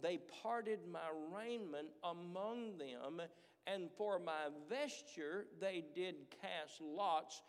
They 0.00 0.18
parted 0.42 0.80
my 0.90 1.08
raiment 1.34 1.88
among 2.04 2.78
them, 2.78 3.22
and 3.66 3.90
for 3.96 4.18
my 4.18 4.48
vesture 4.68 5.46
they 5.60 5.84
did 5.94 6.16
cast 6.42 6.80
lots. 6.80 7.42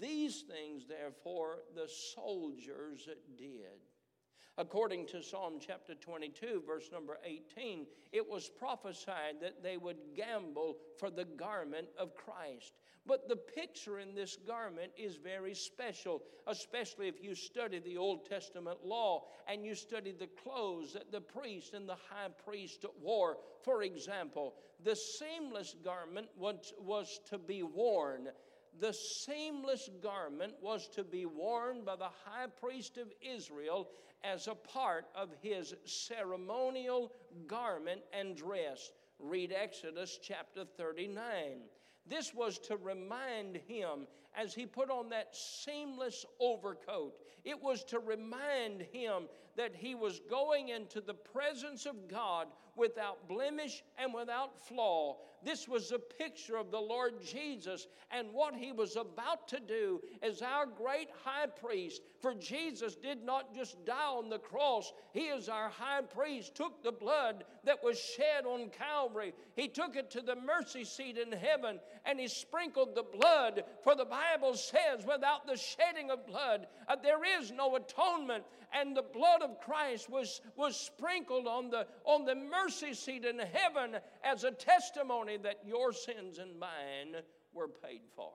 These 0.00 0.42
things, 0.42 0.86
therefore, 0.86 1.58
the 1.74 1.88
soldiers 1.88 3.08
did. 3.36 3.80
According 4.58 5.06
to 5.06 5.22
Psalm 5.22 5.54
chapter 5.58 5.94
22, 5.94 6.62
verse 6.66 6.90
number 6.92 7.18
18, 7.24 7.86
it 8.12 8.28
was 8.28 8.50
prophesied 8.50 9.40
that 9.40 9.62
they 9.62 9.78
would 9.78 9.96
gamble 10.14 10.76
for 10.98 11.10
the 11.10 11.24
garment 11.24 11.88
of 11.98 12.14
Christ. 12.14 12.74
But 13.06 13.28
the 13.28 13.36
picture 13.36 13.98
in 13.98 14.14
this 14.14 14.36
garment 14.46 14.92
is 14.96 15.16
very 15.16 15.54
special, 15.54 16.22
especially 16.46 17.08
if 17.08 17.22
you 17.22 17.34
study 17.34 17.78
the 17.78 17.96
Old 17.96 18.26
Testament 18.26 18.84
law 18.84 19.24
and 19.48 19.64
you 19.64 19.74
study 19.74 20.12
the 20.12 20.28
clothes 20.42 20.92
that 20.92 21.10
the 21.10 21.20
priest 21.20 21.72
and 21.72 21.88
the 21.88 21.96
high 22.10 22.28
priest 22.44 22.84
wore. 23.00 23.38
For 23.64 23.82
example, 23.82 24.54
the 24.84 24.94
seamless 24.94 25.74
garment 25.82 26.28
was, 26.36 26.74
was 26.78 27.20
to 27.30 27.38
be 27.38 27.62
worn. 27.62 28.28
The 28.80 28.92
seamless 28.92 29.90
garment 30.02 30.54
was 30.60 30.88
to 30.94 31.04
be 31.04 31.26
worn 31.26 31.84
by 31.84 31.96
the 31.96 32.10
high 32.24 32.46
priest 32.46 32.98
of 32.98 33.12
Israel 33.20 33.88
as 34.24 34.46
a 34.46 34.54
part 34.54 35.06
of 35.14 35.30
his 35.40 35.74
ceremonial 35.84 37.12
garment 37.46 38.02
and 38.12 38.36
dress. 38.36 38.92
Read 39.18 39.52
Exodus 39.52 40.18
chapter 40.22 40.64
39. 40.64 41.62
This 42.06 42.34
was 42.34 42.58
to 42.60 42.76
remind 42.76 43.56
him 43.56 44.06
as 44.36 44.54
he 44.54 44.66
put 44.66 44.90
on 44.90 45.08
that 45.10 45.34
seamless 45.34 46.24
overcoat, 46.40 47.14
it 47.44 47.60
was 47.60 47.84
to 47.84 47.98
remind 47.98 48.82
him 48.92 49.24
that 49.56 49.74
he 49.74 49.94
was 49.94 50.20
going 50.30 50.68
into 50.68 51.00
the 51.00 51.14
presence 51.14 51.86
of 51.86 52.08
God 52.08 52.48
without 52.76 53.28
blemish 53.28 53.82
and 53.98 54.14
without 54.14 54.58
flaw. 54.66 55.16
This 55.44 55.68
was 55.68 55.90
a 55.90 55.98
picture 55.98 56.56
of 56.56 56.70
the 56.70 56.80
Lord 56.80 57.14
Jesus 57.22 57.88
and 58.10 58.32
what 58.32 58.54
he 58.54 58.72
was 58.72 58.96
about 58.96 59.48
to 59.48 59.60
do 59.60 60.00
as 60.22 60.40
our 60.40 60.66
great 60.66 61.08
high 61.24 61.46
priest. 61.46 62.02
For 62.20 62.34
Jesus 62.34 62.94
did 62.94 63.24
not 63.24 63.54
just 63.54 63.84
die 63.84 63.92
on 63.92 64.30
the 64.30 64.38
cross, 64.38 64.92
he 65.12 65.26
is 65.26 65.48
our 65.48 65.68
high 65.68 66.02
priest, 66.02 66.54
took 66.54 66.82
the 66.82 66.92
blood 66.92 67.44
that 67.64 67.82
was 67.82 67.98
shed 67.98 68.46
on 68.46 68.70
Calvary, 68.70 69.34
he 69.56 69.68
took 69.68 69.96
it 69.96 70.10
to 70.12 70.20
the 70.20 70.36
mercy 70.36 70.84
seat 70.84 71.18
in 71.18 71.32
heaven, 71.32 71.80
and 72.06 72.20
he 72.20 72.28
sprinkled 72.28 72.94
the 72.94 73.02
blood. 73.02 73.64
For 73.82 73.96
the 73.96 74.04
Bible 74.22 74.54
says, 74.54 75.06
without 75.06 75.46
the 75.46 75.56
shedding 75.56 76.10
of 76.10 76.26
blood, 76.26 76.66
uh, 76.88 76.96
there 77.02 77.40
is 77.40 77.50
no 77.50 77.76
atonement. 77.76 78.44
And 78.72 78.96
the 78.96 79.02
blood 79.02 79.42
of 79.42 79.60
Christ 79.60 80.08
was, 80.08 80.40
was 80.56 80.76
sprinkled 80.76 81.46
on 81.46 81.70
the, 81.70 81.86
on 82.04 82.24
the 82.24 82.34
mercy 82.34 82.94
seat 82.94 83.24
in 83.24 83.38
heaven 83.38 83.96
as 84.24 84.44
a 84.44 84.50
testimony 84.50 85.36
that 85.38 85.60
your 85.66 85.92
sins 85.92 86.38
and 86.38 86.58
mine 86.58 87.22
were 87.52 87.68
paid 87.68 88.02
for. 88.16 88.32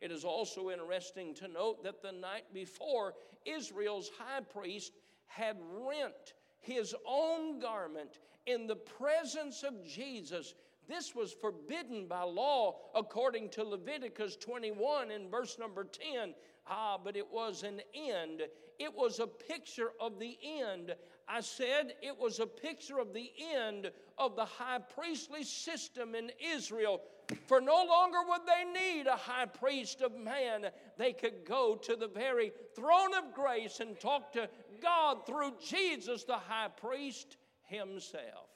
It 0.00 0.10
is 0.10 0.24
also 0.24 0.70
interesting 0.70 1.34
to 1.36 1.48
note 1.48 1.84
that 1.84 2.02
the 2.02 2.12
night 2.12 2.44
before, 2.52 3.14
Israel's 3.44 4.10
high 4.18 4.40
priest 4.40 4.92
had 5.26 5.56
rent 5.86 6.34
his 6.60 6.94
own 7.06 7.60
garment 7.60 8.18
in 8.46 8.66
the 8.66 8.76
presence 8.76 9.62
of 9.62 9.86
Jesus. 9.86 10.54
This 10.88 11.14
was 11.14 11.32
forbidden 11.32 12.06
by 12.06 12.22
law 12.22 12.76
according 12.94 13.50
to 13.50 13.64
Leviticus 13.64 14.36
21 14.36 15.10
in 15.10 15.30
verse 15.30 15.58
number 15.58 15.84
10. 15.84 16.34
Ah, 16.66 16.98
but 17.02 17.16
it 17.16 17.30
was 17.30 17.62
an 17.62 17.80
end. 17.94 18.42
It 18.78 18.92
was 18.94 19.18
a 19.18 19.26
picture 19.26 19.92
of 20.00 20.18
the 20.18 20.36
end. 20.42 20.94
I 21.28 21.40
said 21.40 21.94
it 22.02 22.18
was 22.18 22.38
a 22.38 22.46
picture 22.46 22.98
of 22.98 23.12
the 23.12 23.30
end 23.54 23.90
of 24.18 24.36
the 24.36 24.44
high 24.44 24.78
priestly 24.78 25.42
system 25.42 26.14
in 26.14 26.30
Israel. 26.38 27.00
For 27.46 27.60
no 27.60 27.84
longer 27.84 28.18
would 28.28 28.42
they 28.46 28.64
need 28.64 29.06
a 29.06 29.16
high 29.16 29.46
priest 29.46 30.02
of 30.02 30.14
man. 30.14 30.66
They 30.98 31.12
could 31.12 31.46
go 31.46 31.76
to 31.76 31.96
the 31.96 32.08
very 32.08 32.52
throne 32.76 33.14
of 33.14 33.34
grace 33.34 33.80
and 33.80 33.98
talk 33.98 34.32
to 34.32 34.48
God 34.82 35.26
through 35.26 35.52
Jesus, 35.64 36.24
the 36.24 36.36
high 36.36 36.68
priest 36.68 37.36
himself. 37.62 38.53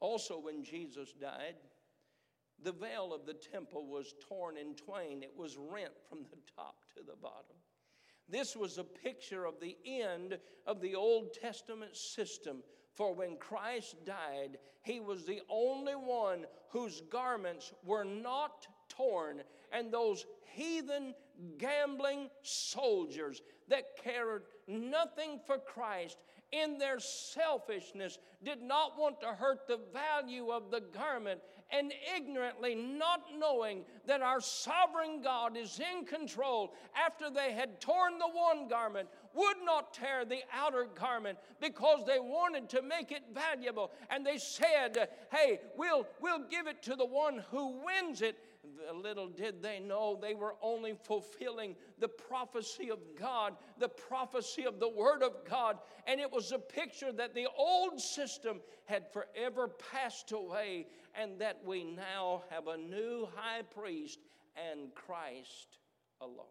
Also, 0.00 0.38
when 0.38 0.62
Jesus 0.62 1.12
died, 1.20 1.56
The 2.62 2.72
veil 2.72 3.12
of 3.12 3.26
the 3.26 3.34
temple 3.34 3.86
was 3.86 4.14
torn 4.28 4.56
in 4.56 4.74
twain, 4.74 5.22
it 5.22 5.32
was 5.36 5.56
rent 5.56 5.94
from 6.08 6.24
the 6.30 6.38
top 6.56 6.84
to 6.96 7.02
the 7.02 7.16
bottom. 7.16 7.56
This 8.28 8.54
was 8.54 8.78
a 8.78 8.84
picture 8.84 9.44
of 9.44 9.60
the 9.60 9.76
end 9.86 10.38
of 10.66 10.80
the 10.80 10.94
Old 10.94 11.32
Testament 11.32 11.96
system. 11.96 12.62
For 12.94 13.14
when 13.14 13.36
Christ 13.36 14.04
died, 14.04 14.58
he 14.82 15.00
was 15.00 15.24
the 15.24 15.40
only 15.48 15.94
one 15.94 16.46
whose 16.70 17.00
garments 17.02 17.72
were 17.84 18.04
not 18.04 18.66
torn, 18.88 19.42
and 19.72 19.92
those 19.92 20.26
heathen, 20.44 21.14
gambling 21.58 22.28
soldiers 22.42 23.40
that 23.68 23.96
cared 24.02 24.42
nothing 24.66 25.40
for 25.46 25.58
Christ 25.58 26.18
in 26.52 26.78
their 26.78 26.98
selfishness 26.98 28.18
did 28.44 28.62
not 28.62 28.98
want 28.98 29.20
to 29.20 29.28
hurt 29.28 29.66
the 29.66 29.80
value 29.92 30.50
of 30.50 30.70
the 30.70 30.80
garment 30.80 31.40
and 31.70 31.92
ignorantly 32.16 32.74
not 32.74 33.24
knowing 33.36 33.84
that 34.06 34.22
our 34.22 34.40
sovereign 34.40 35.20
God 35.22 35.56
is 35.56 35.78
in 35.78 36.06
control 36.06 36.72
after 36.96 37.30
they 37.30 37.52
had 37.52 37.80
torn 37.80 38.18
the 38.18 38.28
one 38.28 38.68
garment 38.68 39.08
would 39.34 39.56
not 39.64 39.92
tear 39.92 40.24
the 40.24 40.40
outer 40.52 40.86
garment 40.98 41.38
because 41.60 42.04
they 42.06 42.18
wanted 42.18 42.68
to 42.70 42.82
make 42.82 43.12
it 43.12 43.22
valuable. 43.34 43.90
And 44.10 44.24
they 44.24 44.38
said 44.38 45.08
hey 45.30 45.60
we'll 45.76 46.06
we'll 46.20 46.48
give 46.50 46.66
it 46.66 46.82
to 46.84 46.96
the 46.96 47.04
one 47.04 47.44
who 47.50 47.82
wins 47.84 48.22
it 48.22 48.36
little 48.94 49.28
did 49.28 49.62
they 49.62 49.80
know 49.80 50.18
they 50.20 50.34
were 50.34 50.54
only 50.62 50.94
fulfilling 51.04 51.76
the 51.98 52.08
prophecy 52.08 52.90
of 52.90 52.98
God, 53.18 53.54
the 53.78 53.88
prophecy 53.88 54.64
of 54.64 54.80
the 54.80 54.88
Word 54.88 55.22
of 55.22 55.44
God. 55.48 55.78
And 56.06 56.20
it 56.20 56.30
was 56.30 56.52
a 56.52 56.58
picture 56.58 57.12
that 57.12 57.34
the 57.34 57.48
old 57.56 58.00
system 58.00 58.60
had 58.86 59.12
forever 59.12 59.68
passed 59.92 60.32
away, 60.32 60.86
and 61.14 61.40
that 61.40 61.60
we 61.64 61.84
now 61.84 62.42
have 62.50 62.68
a 62.68 62.76
new 62.76 63.28
high 63.34 63.62
priest 63.62 64.20
and 64.70 64.94
Christ 64.94 65.78
alone. 66.20 66.46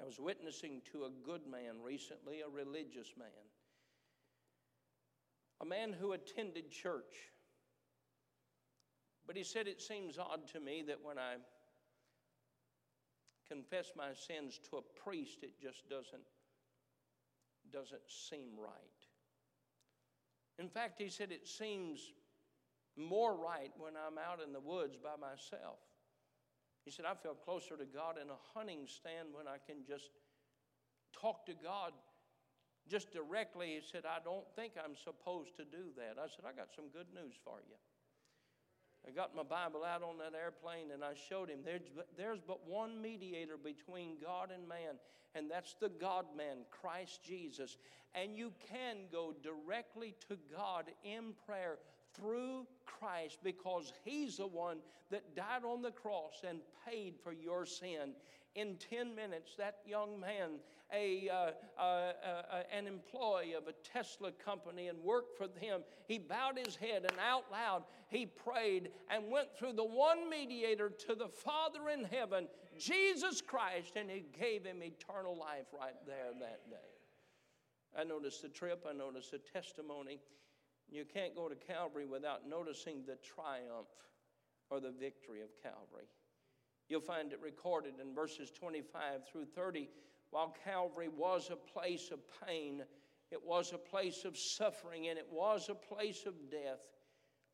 I 0.00 0.04
was 0.04 0.18
witnessing 0.18 0.82
to 0.92 1.04
a 1.04 1.10
good 1.24 1.46
man 1.46 1.76
recently, 1.82 2.40
a 2.40 2.48
religious 2.48 3.12
man, 3.16 3.28
a 5.60 5.64
man 5.64 5.92
who 5.92 6.12
attended 6.12 6.70
church 6.70 7.14
but 9.26 9.36
he 9.36 9.44
said, 9.44 9.66
It 9.66 9.80
seems 9.80 10.18
odd 10.18 10.46
to 10.52 10.60
me 10.60 10.82
that 10.86 10.98
when 11.02 11.18
I 11.18 11.36
confess 13.48 13.92
my 13.96 14.12
sins 14.14 14.60
to 14.70 14.78
a 14.78 15.00
priest, 15.02 15.38
it 15.42 15.60
just 15.60 15.88
doesn't, 15.88 16.24
doesn't 17.72 18.02
seem 18.08 18.48
right. 18.58 18.70
In 20.58 20.68
fact, 20.68 21.00
he 21.00 21.08
said, 21.08 21.32
It 21.32 21.46
seems 21.46 22.12
more 22.96 23.34
right 23.36 23.72
when 23.76 23.94
I'm 23.96 24.18
out 24.18 24.40
in 24.44 24.52
the 24.52 24.60
woods 24.60 24.96
by 24.96 25.16
myself. 25.20 25.78
He 26.84 26.90
said, 26.90 27.06
I 27.06 27.14
feel 27.14 27.34
closer 27.34 27.76
to 27.76 27.84
God 27.86 28.16
in 28.22 28.28
a 28.28 28.38
hunting 28.54 28.86
stand 28.86 29.28
when 29.32 29.48
I 29.48 29.56
can 29.56 29.84
just 29.88 30.10
talk 31.18 31.46
to 31.46 31.54
God 31.54 31.92
just 32.88 33.10
directly. 33.10 33.80
He 33.80 33.80
said, 33.80 34.04
I 34.04 34.22
don't 34.22 34.44
think 34.54 34.74
I'm 34.76 34.94
supposed 34.94 35.56
to 35.56 35.64
do 35.64 35.96
that. 35.96 36.20
I 36.20 36.28
said, 36.28 36.44
I 36.46 36.52
got 36.52 36.68
some 36.76 36.92
good 36.92 37.08
news 37.14 37.34
for 37.42 37.58
you. 37.66 37.76
I 39.06 39.10
got 39.10 39.36
my 39.36 39.42
Bible 39.42 39.84
out 39.84 40.02
on 40.02 40.18
that 40.18 40.32
airplane 40.38 40.90
and 40.92 41.04
I 41.04 41.12
showed 41.28 41.50
him 41.50 41.58
there's, 41.64 41.82
there's 42.16 42.40
but 42.46 42.66
one 42.66 43.00
mediator 43.02 43.56
between 43.56 44.16
God 44.22 44.50
and 44.52 44.66
man, 44.66 44.96
and 45.34 45.50
that's 45.50 45.74
the 45.74 45.90
God 45.90 46.26
man, 46.36 46.58
Christ 46.70 47.22
Jesus. 47.22 47.76
And 48.14 48.36
you 48.36 48.52
can 48.70 48.96
go 49.12 49.34
directly 49.42 50.14
to 50.28 50.38
God 50.56 50.90
in 51.04 51.34
prayer 51.46 51.78
through 52.14 52.66
Christ 52.86 53.38
because 53.42 53.92
He's 54.04 54.36
the 54.36 54.46
one 54.46 54.78
that 55.10 55.36
died 55.36 55.64
on 55.64 55.82
the 55.82 55.90
cross 55.90 56.42
and 56.48 56.60
paid 56.88 57.14
for 57.22 57.32
your 57.32 57.66
sin. 57.66 58.14
In 58.54 58.76
10 58.76 59.14
minutes, 59.14 59.52
that 59.58 59.78
young 59.86 60.20
man 60.20 60.60
a, 60.92 61.28
uh, 61.28 61.80
uh, 61.80 61.82
uh, 61.82 62.62
an 62.72 62.86
employee 62.86 63.54
of 63.54 63.66
a 63.66 63.72
Tesla 63.72 64.30
company 64.32 64.88
and 64.88 64.98
worked 65.02 65.36
for 65.36 65.48
them. 65.48 65.82
He 66.06 66.18
bowed 66.18 66.58
his 66.58 66.76
head 66.76 67.04
and 67.08 67.18
out 67.18 67.44
loud 67.50 67.84
he 68.08 68.26
prayed 68.26 68.90
and 69.10 69.30
went 69.30 69.48
through 69.58 69.72
the 69.72 69.84
one 69.84 70.30
mediator 70.30 70.88
to 71.08 71.14
the 71.14 71.28
Father 71.28 71.88
in 71.88 72.04
heaven, 72.04 72.46
Jesus 72.78 73.40
Christ, 73.40 73.96
and 73.96 74.08
he 74.08 74.24
gave 74.38 74.64
him 74.64 74.82
eternal 74.82 75.36
life 75.36 75.66
right 75.76 75.96
there 76.06 76.30
that 76.40 76.70
day. 76.70 76.76
I 77.98 78.04
noticed 78.04 78.42
the 78.42 78.48
trip, 78.48 78.86
I 78.88 78.92
noticed 78.92 79.32
the 79.32 79.40
testimony. 79.52 80.20
You 80.88 81.04
can't 81.04 81.34
go 81.34 81.48
to 81.48 81.56
Calvary 81.56 82.06
without 82.06 82.48
noticing 82.48 83.04
the 83.06 83.16
triumph 83.16 83.88
or 84.70 84.80
the 84.80 84.92
victory 84.92 85.42
of 85.42 85.48
Calvary. 85.60 86.06
You'll 86.88 87.00
find 87.00 87.32
it 87.32 87.40
recorded 87.42 87.94
in 88.00 88.14
verses 88.14 88.50
25 88.50 89.26
through 89.26 89.46
30 89.46 89.88
while 90.34 90.52
Calvary 90.64 91.08
was 91.16 91.48
a 91.52 91.54
place 91.54 92.10
of 92.10 92.18
pain, 92.44 92.82
it 93.30 93.40
was 93.46 93.72
a 93.72 93.78
place 93.78 94.24
of 94.24 94.36
suffering, 94.36 95.06
and 95.06 95.16
it 95.16 95.28
was 95.30 95.68
a 95.68 95.76
place 95.76 96.26
of 96.26 96.50
death. 96.50 96.88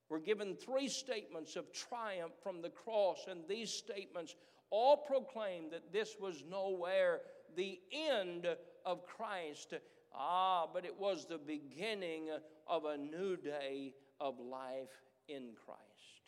We're 0.08 0.18
given 0.18 0.56
three 0.56 0.88
statements 0.88 1.56
of 1.56 1.74
triumph 1.74 2.32
from 2.42 2.62
the 2.62 2.70
cross, 2.70 3.26
and 3.28 3.40
these 3.46 3.70
statements 3.70 4.34
all 4.70 4.96
proclaim 4.96 5.68
that 5.72 5.92
this 5.92 6.16
was 6.18 6.42
nowhere 6.48 7.20
the 7.54 7.78
end 7.92 8.46
of 8.86 9.04
Christ. 9.04 9.74
Ah, 10.14 10.66
but 10.72 10.86
it 10.86 10.98
was 10.98 11.26
the 11.26 11.36
beginning 11.36 12.30
of 12.66 12.86
a 12.86 12.96
new 12.96 13.36
day 13.36 13.92
of 14.18 14.40
life 14.40 15.02
in 15.28 15.50
Christ. 15.66 16.19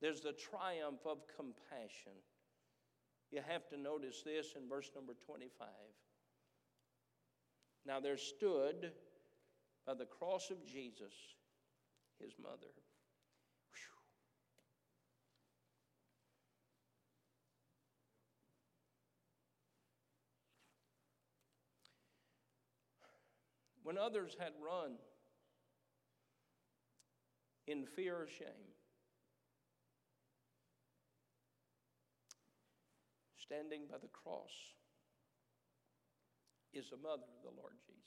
There's 0.00 0.20
the 0.20 0.32
triumph 0.32 1.00
of 1.06 1.18
compassion. 1.36 2.12
You 3.30 3.40
have 3.46 3.68
to 3.68 3.76
notice 3.76 4.22
this 4.24 4.54
in 4.56 4.68
verse 4.68 4.90
number 4.94 5.14
25. 5.26 5.66
Now 7.86 8.00
there 8.00 8.16
stood 8.16 8.92
by 9.86 9.94
the 9.94 10.04
cross 10.04 10.50
of 10.50 10.64
Jesus 10.66 11.14
his 12.20 12.32
mother. 12.42 12.72
Whew. 13.72 14.02
When 23.82 23.98
others 23.98 24.36
had 24.38 24.52
run 24.62 24.92
in 27.66 27.86
fear 27.86 28.16
or 28.16 28.26
shame, 28.26 28.75
standing 33.46 33.82
by 33.90 33.98
the 34.02 34.10
cross 34.10 34.50
is 36.74 36.90
the 36.90 36.96
mother 36.96 37.30
of 37.30 37.42
the 37.42 37.54
Lord 37.54 37.78
Jesus. 37.86 38.02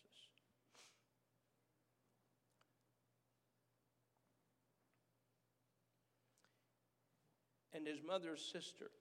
And 7.73 7.87
his 7.87 8.03
mother's 8.05 8.43
sister, 8.51 8.91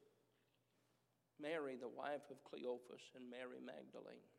Mary, 1.41 1.75
the 1.75 1.89
wife 1.89 2.31
of 2.31 2.45
Cleophas, 2.45 3.11
and 3.17 3.29
Mary 3.29 3.59
Magdalene. 3.65 4.31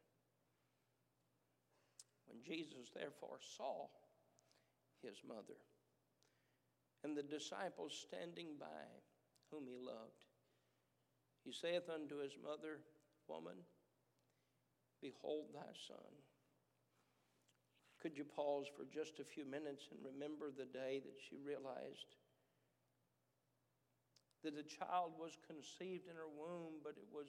When 2.27 2.39
Jesus 2.43 2.91
therefore 2.95 3.39
saw 3.57 3.87
his 5.01 5.17
mother 5.27 5.59
and 7.03 7.17
the 7.17 7.23
disciples 7.23 8.05
standing 8.07 8.55
by 8.59 8.87
whom 9.51 9.65
he 9.67 9.75
loved, 9.75 10.28
he 11.43 11.51
saith 11.51 11.89
unto 11.89 12.17
his 12.19 12.35
mother, 12.43 12.79
Woman, 13.27 13.61
behold 15.01 15.53
thy 15.53 15.71
son. 15.87 16.11
Could 18.01 18.17
you 18.17 18.23
pause 18.23 18.65
for 18.75 18.85
just 18.85 19.19
a 19.19 19.27
few 19.27 19.45
minutes 19.45 19.87
and 19.91 19.99
remember 20.01 20.51
the 20.51 20.65
day 20.65 21.01
that 21.03 21.19
she 21.19 21.35
realized 21.35 22.15
that 24.43 24.55
the 24.55 24.63
child 24.63 25.11
was 25.19 25.37
conceived 25.45 26.07
in 26.07 26.15
her 26.15 26.31
womb, 26.31 26.79
but 26.81 26.95
it 26.95 27.07
was, 27.11 27.27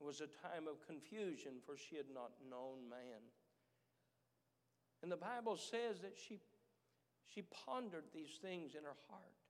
it 0.00 0.04
was 0.04 0.20
a 0.20 0.34
time 0.42 0.66
of 0.66 0.82
confusion, 0.82 1.62
for 1.64 1.76
she 1.78 1.94
had 1.96 2.10
not 2.12 2.34
known 2.42 2.90
man. 2.90 3.22
And 5.02 5.12
the 5.12 5.16
Bible 5.16 5.56
says 5.56 6.02
that 6.02 6.18
she, 6.18 6.40
she 7.32 7.42
pondered 7.42 8.10
these 8.12 8.42
things 8.42 8.74
in 8.74 8.82
her 8.82 8.98
heart 9.08 9.45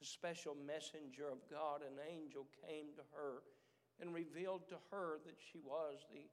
a 0.00 0.04
special 0.04 0.56
messenger 0.66 1.28
of 1.30 1.38
God, 1.50 1.80
an 1.82 1.98
angel, 2.10 2.46
came 2.66 2.86
to 2.96 3.02
her 3.14 3.42
and 4.00 4.14
revealed 4.14 4.68
to 4.68 4.76
her 4.90 5.18
that 5.26 5.36
she 5.52 5.58
was 5.58 6.06
the 6.12 6.28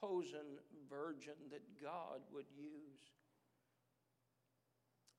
chosen 0.00 0.58
virgin 0.88 1.34
that 1.50 1.62
God 1.82 2.20
would 2.32 2.46
use. 2.56 3.12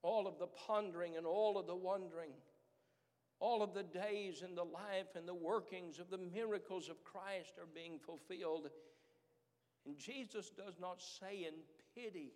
All 0.01 0.27
of 0.27 0.39
the 0.39 0.47
pondering 0.47 1.17
and 1.17 1.25
all 1.25 1.57
of 1.57 1.67
the 1.67 1.75
wondering, 1.75 2.31
all 3.39 3.61
of 3.61 3.73
the 3.73 3.83
days 3.83 4.41
in 4.41 4.55
the 4.55 4.65
life 4.65 5.15
and 5.15 5.27
the 5.27 5.33
workings 5.33 5.99
of 5.99 6.09
the 6.09 6.17
miracles 6.17 6.89
of 6.89 7.03
Christ 7.03 7.53
are 7.59 7.67
being 7.73 7.99
fulfilled. 7.99 8.69
And 9.85 9.97
Jesus 9.97 10.49
does 10.49 10.75
not 10.79 11.01
say 11.01 11.47
in 11.47 11.53
pity, 11.95 12.33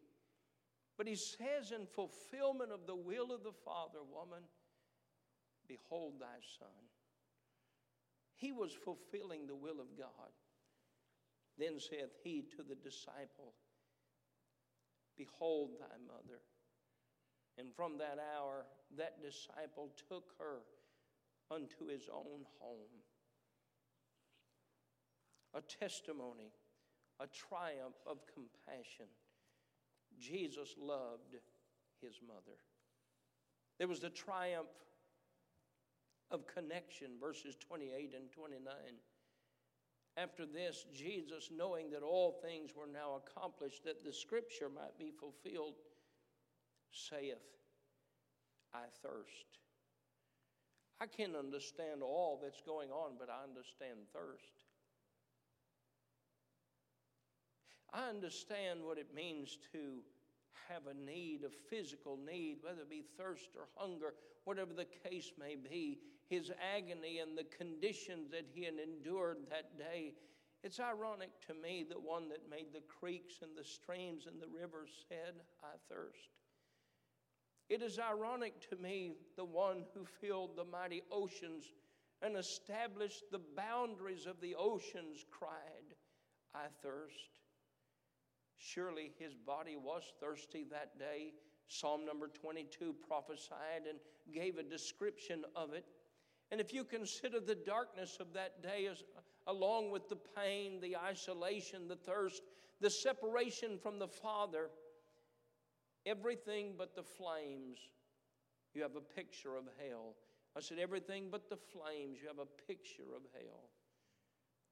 But 0.98 1.08
he 1.08 1.15
says, 1.15 1.72
in 1.72 1.88
fulfillment 1.88 2.72
of 2.72 2.86
the 2.86 2.96
will 2.96 3.32
of 3.32 3.43
the 3.43 3.54
Father, 3.65 4.00
woman, 4.04 4.43
behold 5.67 6.13
thy 6.19 6.39
son. 6.60 6.67
He 8.36 8.52
was 8.52 8.73
fulfilling 8.73 9.47
the 9.47 9.56
will 9.56 9.80
of 9.80 9.97
God. 9.97 10.32
Then 11.58 11.80
saith 11.80 12.12
he 12.23 12.43
to 12.58 12.63
the 12.63 12.76
disciple, 12.76 13.54
Behold 15.17 15.71
thy 15.80 15.95
mother. 16.06 16.41
And 17.58 17.67
from 17.76 17.99
that 17.99 18.17
hour, 18.36 18.65
that 18.97 19.21
disciple 19.21 19.91
took 20.10 20.32
her 20.39 20.62
unto 21.52 21.88
his 21.88 22.10
own 22.12 22.45
home. 22.60 23.02
A 25.54 25.62
testimony, 25.62 26.52
a 27.19 27.28
triumph 27.28 28.02
of 28.08 28.17
compassion. 28.34 29.06
Jesus 30.19 30.76
loved 30.80 31.36
his 32.02 32.19
mother. 32.26 32.58
There 33.78 33.88
was 33.88 33.99
the 33.99 34.10
triumph 34.10 34.67
of 36.34 36.48
connection, 36.48 37.12
verses 37.19 37.56
28 37.56 38.13
and 38.15 38.32
29. 38.32 38.74
After 40.17 40.46
this, 40.46 40.86
Jesus, 40.93 41.50
knowing 41.56 41.89
that 41.91 42.04
all 42.04 42.39
things 42.43 42.72
were 42.76 42.91
now 42.91 43.22
accomplished, 43.26 43.84
that 43.86 44.04
the 44.04 44.13
scripture 44.13 44.69
might 44.69 44.98
be 44.98 45.12
fulfilled, 45.12 45.76
saith, 46.91 47.38
I 48.74 48.86
thirst. 49.02 49.60
I 51.00 51.06
can't 51.08 51.36
understand 51.36 52.04
all 52.04 52.39
that's 52.41 52.62
going 52.62 52.89
on, 52.89 53.13
but 53.19 53.30
I 53.30 53.43
understand 53.43 54.00
thirst. 54.13 54.65
I 57.91 58.10
understand 58.10 58.80
what 58.84 58.98
it 58.98 59.13
means 59.13 59.58
to 59.74 60.00
have 60.69 60.84
a 60.88 60.93
need, 60.93 61.41
a 61.43 61.50
physical 61.69 62.17
need, 62.17 62.58
whether 62.62 62.82
it 62.82 62.89
be 62.89 63.04
thirst 63.17 63.50
or 63.56 63.67
hunger, 63.76 64.13
whatever 64.46 64.74
the 64.74 64.88
case 65.10 65.32
may 65.39 65.56
be, 65.56 66.00
his 66.34 66.52
agony 66.76 67.19
and 67.19 67.38
the 67.38 67.46
conditions 67.56 68.32
that 68.32 68.46
he 68.54 68.63
had 68.63 68.76
endured 68.76 69.38
that 69.50 69.78
day. 69.78 70.13
It's 70.63 70.80
ironic 70.80 71.30
to 71.48 71.54
me 71.54 71.86
that 71.89 72.02
one 72.02 72.30
that 72.30 72.50
made 72.50 72.74
the 72.74 72.82
creeks 72.82 73.36
and 73.41 73.52
the 73.56 73.63
streams 73.63 74.26
and 74.26 74.41
the 74.41 74.48
rivers 74.48 74.89
said, 75.08 75.36
I 75.63 75.76
thirst. 75.93 76.30
It 77.69 77.82
is 77.82 78.00
ironic 78.00 78.67
to 78.69 78.76
me 78.78 79.13
the 79.38 79.46
one 79.46 79.84
who 79.93 80.06
filled 80.06 80.58
the 80.58 80.65
mighty 80.65 81.04
oceans 81.12 81.65
and 82.22 82.36
established 82.36 83.24
the 83.32 83.41
boundaries 83.56 84.26
of 84.26 84.39
the 84.41 84.56
oceans 84.56 85.26
cried, 85.30 85.96
I 86.56 86.65
thirst. 86.82 87.39
Surely 88.58 89.12
his 89.19 89.34
body 89.36 89.76
was 89.76 90.04
thirsty 90.19 90.65
that 90.72 90.98
day. 90.98 91.34
Psalm 91.67 92.06
number 92.06 92.28
22 92.28 92.96
prophesied 93.08 93.88
and 93.89 94.00
gave 94.34 94.58
a 94.58 94.63
description 94.63 95.43
of 95.56 95.74
it. 95.74 95.86
And 96.54 96.62
if 96.62 96.72
you 96.72 96.84
consider 96.84 97.39
the 97.39 97.56
darkness 97.56 98.18
of 98.20 98.32
that 98.34 98.62
day, 98.62 98.86
as, 98.86 99.02
along 99.48 99.89
with 99.89 100.08
the 100.08 100.20
pain, 100.38 100.80
the 100.80 100.96
isolation, 100.96 101.88
the 101.88 101.96
thirst, 101.96 102.44
the 102.80 102.92
separation 102.92 103.80
from 103.82 103.98
the 103.98 104.08
Father, 104.08 104.70
everything 106.06 106.76
but 106.78 106.96
the 106.96 107.02
flames, 107.02 107.80
you 108.76 108.84
have 108.84 108.96
a 108.96 109.02
picture 109.02 109.56
of 109.56 109.63
hell. 109.80 110.13
I 110.56 110.60
said, 110.60 110.78
everything 110.78 111.30
but 111.32 111.50
the 111.50 111.58
flames, 111.58 112.20
you 112.22 112.28
have 112.28 112.38
a 112.38 112.68
picture 112.68 113.16
of 113.16 113.24
hell. 113.34 113.72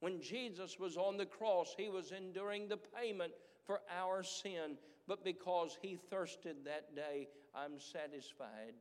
When 0.02 0.22
Jesus 0.22 0.78
was 0.78 0.98
on 0.98 1.18
the 1.18 1.26
cross, 1.26 1.74
he 1.76 1.90
was 1.90 2.12
enduring 2.12 2.68
the 2.68 2.78
payment 2.78 3.34
for 3.66 3.82
our 3.90 4.22
sin, 4.22 4.78
but 5.08 5.26
because 5.26 5.80
he 5.82 5.98
thirsted 6.12 6.58
that 6.66 6.96
day, 6.96 7.28
I'm 7.56 7.80
satisfied 7.80 8.76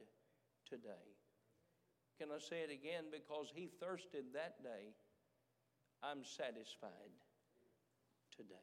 today. 0.68 1.09
Can 2.20 2.28
I 2.30 2.38
say 2.38 2.58
it 2.58 2.70
again? 2.70 3.04
Because 3.10 3.50
he 3.54 3.70
thirsted 3.80 4.24
that 4.34 4.62
day, 4.62 4.92
I'm 6.02 6.22
satisfied 6.22 7.16
today. 8.36 8.54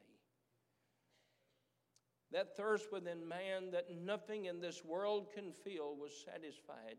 That 2.30 2.56
thirst 2.56 2.92
within 2.92 3.26
man 3.26 3.72
that 3.72 3.88
nothing 3.90 4.44
in 4.44 4.60
this 4.60 4.84
world 4.84 5.32
can 5.34 5.50
feel 5.52 5.96
was 5.96 6.12
satisfied. 6.24 6.98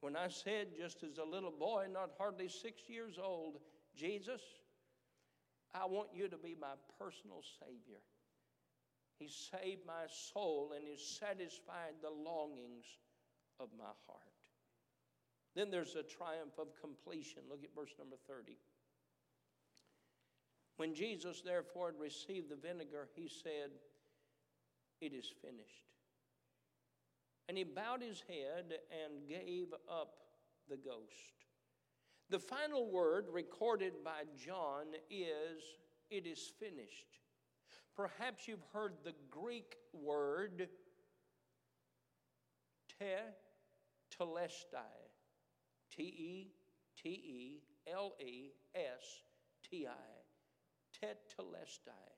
When 0.00 0.14
I 0.14 0.28
said, 0.28 0.68
just 0.78 1.02
as 1.02 1.18
a 1.18 1.24
little 1.24 1.50
boy, 1.50 1.86
not 1.92 2.10
hardly 2.18 2.48
six 2.48 2.82
years 2.88 3.18
old, 3.20 3.58
Jesus, 3.96 4.42
I 5.74 5.86
want 5.86 6.10
you 6.14 6.28
to 6.28 6.36
be 6.36 6.54
my 6.60 6.74
personal 7.00 7.42
Savior. 7.58 7.98
He 9.18 9.28
saved 9.28 9.80
my 9.84 10.06
soul 10.32 10.72
and 10.76 10.86
He 10.86 10.96
satisfied 10.96 11.94
the 12.00 12.10
longings 12.10 12.84
of 13.58 13.70
my 13.76 13.90
heart. 14.06 14.35
Then 15.56 15.70
there's 15.70 15.96
a 15.96 16.02
triumph 16.02 16.58
of 16.58 16.78
completion. 16.78 17.42
Look 17.48 17.64
at 17.64 17.74
verse 17.74 17.94
number 17.98 18.16
30. 18.28 18.58
When 20.76 20.94
Jesus 20.94 21.40
therefore 21.40 21.86
had 21.86 21.98
received 21.98 22.50
the 22.50 22.56
vinegar, 22.56 23.08
he 23.16 23.26
said, 23.26 23.70
It 25.00 25.14
is 25.14 25.32
finished. 25.40 25.86
And 27.48 27.56
he 27.56 27.64
bowed 27.64 28.02
his 28.02 28.22
head 28.28 28.74
and 28.90 29.26
gave 29.26 29.68
up 29.90 30.18
the 30.68 30.76
ghost. 30.76 31.46
The 32.28 32.38
final 32.38 32.90
word 32.90 33.24
recorded 33.32 33.94
by 34.04 34.24
John 34.36 34.88
is, 35.10 35.62
It 36.10 36.26
is 36.26 36.52
finished. 36.60 37.20
Perhaps 37.96 38.46
you've 38.46 38.66
heard 38.74 38.92
the 39.04 39.14
Greek 39.30 39.76
word 39.94 40.68
te 42.98 43.06
telestai. 44.20 45.05
T 45.96 46.02
E 46.02 46.52
T 47.02 47.08
E 47.08 47.62
L 47.90 48.14
E 48.20 48.50
S 48.74 49.22
T 49.68 49.86
I. 49.86 51.04
Tetelestai. 51.04 52.16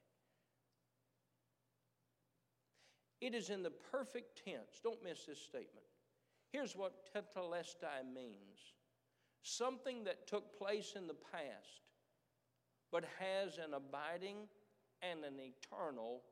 It 3.21 3.35
is 3.35 3.51
in 3.51 3.63
the 3.63 3.73
perfect 3.91 4.45
tense. 4.45 4.81
Don't 4.83 5.03
miss 5.03 5.25
this 5.25 5.41
statement. 5.41 5.87
Here's 6.53 6.77
what 6.77 7.09
tetelestai 7.15 8.05
means 8.15 8.75
something 9.43 10.05
that 10.05 10.27
took 10.27 10.57
place 10.57 10.95
in 10.97 11.07
the 11.07 11.17
past, 11.33 11.83
but 12.91 13.05
has 13.19 13.59
an 13.59 13.75
abiding 13.75 14.37
and 15.03 15.25
an 15.25 15.39
eternal 15.41 16.23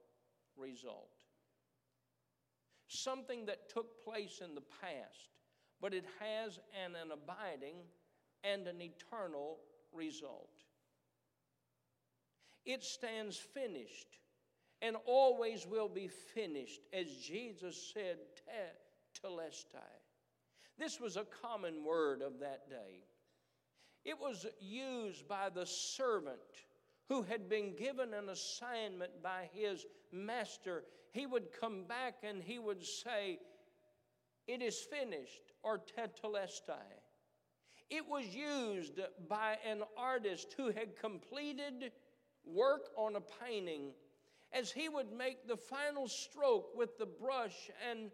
result. 0.56 1.22
Something 2.88 3.46
that 3.46 3.68
took 3.68 4.02
place 4.04 4.40
in 4.44 4.54
the 4.54 4.62
past, 4.80 5.30
but 5.81 5.95
it 5.95 6.05
has 6.21 6.59
an, 6.85 6.95
an 6.95 7.11
abiding 7.12 7.77
and 8.45 8.67
an 8.67 8.81
eternal 8.81 9.59
result. 9.93 10.51
It 12.65 12.83
stands 12.83 13.37
finished 13.37 14.19
and 14.83 14.97
always 15.07 15.67
will 15.67 15.89
be 15.89 16.09
finished, 16.09 16.81
as 16.93 17.07
Jesus 17.17 17.93
said, 17.95 18.19
telestai. 19.23 19.79
This 20.79 21.01
was 21.01 21.17
a 21.17 21.27
common 21.43 21.85
word 21.85 22.21
of 22.21 22.41
that 22.41 22.69
day. 22.69 23.05
It 24.05 24.19
was 24.21 24.47
used 24.61 25.27
by 25.27 25.49
the 25.49 25.67
servant 25.67 26.39
who 27.09 27.23
had 27.23 27.49
been 27.49 27.75
given 27.77 28.12
an 28.12 28.29
assignment 28.29 29.23
by 29.23 29.49
his 29.53 29.87
master. 30.12 30.85
He 31.12 31.27
would 31.27 31.53
come 31.59 31.85
back 31.85 32.17
and 32.23 32.43
he 32.43 32.59
would 32.59 32.85
say, 32.85 33.39
It 34.47 34.61
is 34.61 34.79
finished, 34.79 35.45
or 35.66 35.81
tetelestai. 35.98 36.87
It 37.90 38.07
was 38.09 38.24
used 38.26 39.00
by 39.29 39.59
an 39.68 39.83
artist 39.98 40.55
who 40.57 40.70
had 40.70 40.96
completed 40.96 41.90
work 42.44 42.88
on 42.96 43.16
a 43.16 43.20
painting 43.44 43.90
as 44.52 44.70
he 44.70 44.88
would 44.88 45.12
make 45.12 45.48
the 45.48 45.57
final 45.57 46.07
stroke 46.07 46.68
with 46.76 46.96
the 46.98 47.07
brush 47.07 47.68
and 47.90 48.11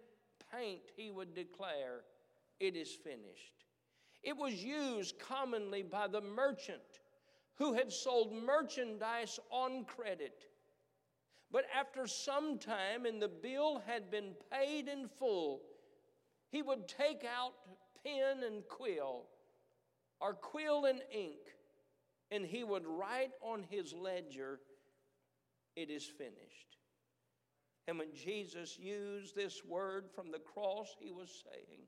paint, 0.50 0.80
he 0.96 1.10
would 1.10 1.34
declare, 1.34 2.04
It 2.58 2.74
is 2.74 2.90
finished. 2.90 3.66
It 4.22 4.36
was 4.36 4.54
used 4.54 5.18
commonly 5.18 5.82
by 5.82 6.08
the 6.08 6.22
merchant 6.22 6.80
who 7.56 7.74
had 7.74 7.92
sold 7.92 8.32
merchandise 8.32 9.38
on 9.50 9.84
credit. 9.84 10.46
But 11.50 11.66
after 11.78 12.06
some 12.06 12.58
time 12.58 13.04
and 13.04 13.20
the 13.20 13.28
bill 13.28 13.82
had 13.86 14.10
been 14.10 14.34
paid 14.50 14.88
in 14.88 15.06
full, 15.06 15.60
he 16.52 16.62
would 16.62 16.86
take 16.86 17.24
out 17.24 17.54
pen 18.04 18.44
and 18.44 18.62
quill 18.68 19.24
or 20.20 20.34
quill 20.34 20.84
and 20.84 21.00
ink 21.12 21.40
and 22.30 22.46
he 22.46 22.62
would 22.62 22.86
write 22.86 23.32
on 23.42 23.64
his 23.68 23.92
ledger, 23.92 24.60
It 25.76 25.90
is 25.90 26.04
finished. 26.04 26.78
And 27.88 27.98
when 27.98 28.14
Jesus 28.14 28.78
used 28.78 29.34
this 29.34 29.62
word 29.64 30.04
from 30.14 30.30
the 30.30 30.38
cross, 30.38 30.94
he 31.00 31.10
was 31.10 31.42
saying, 31.44 31.80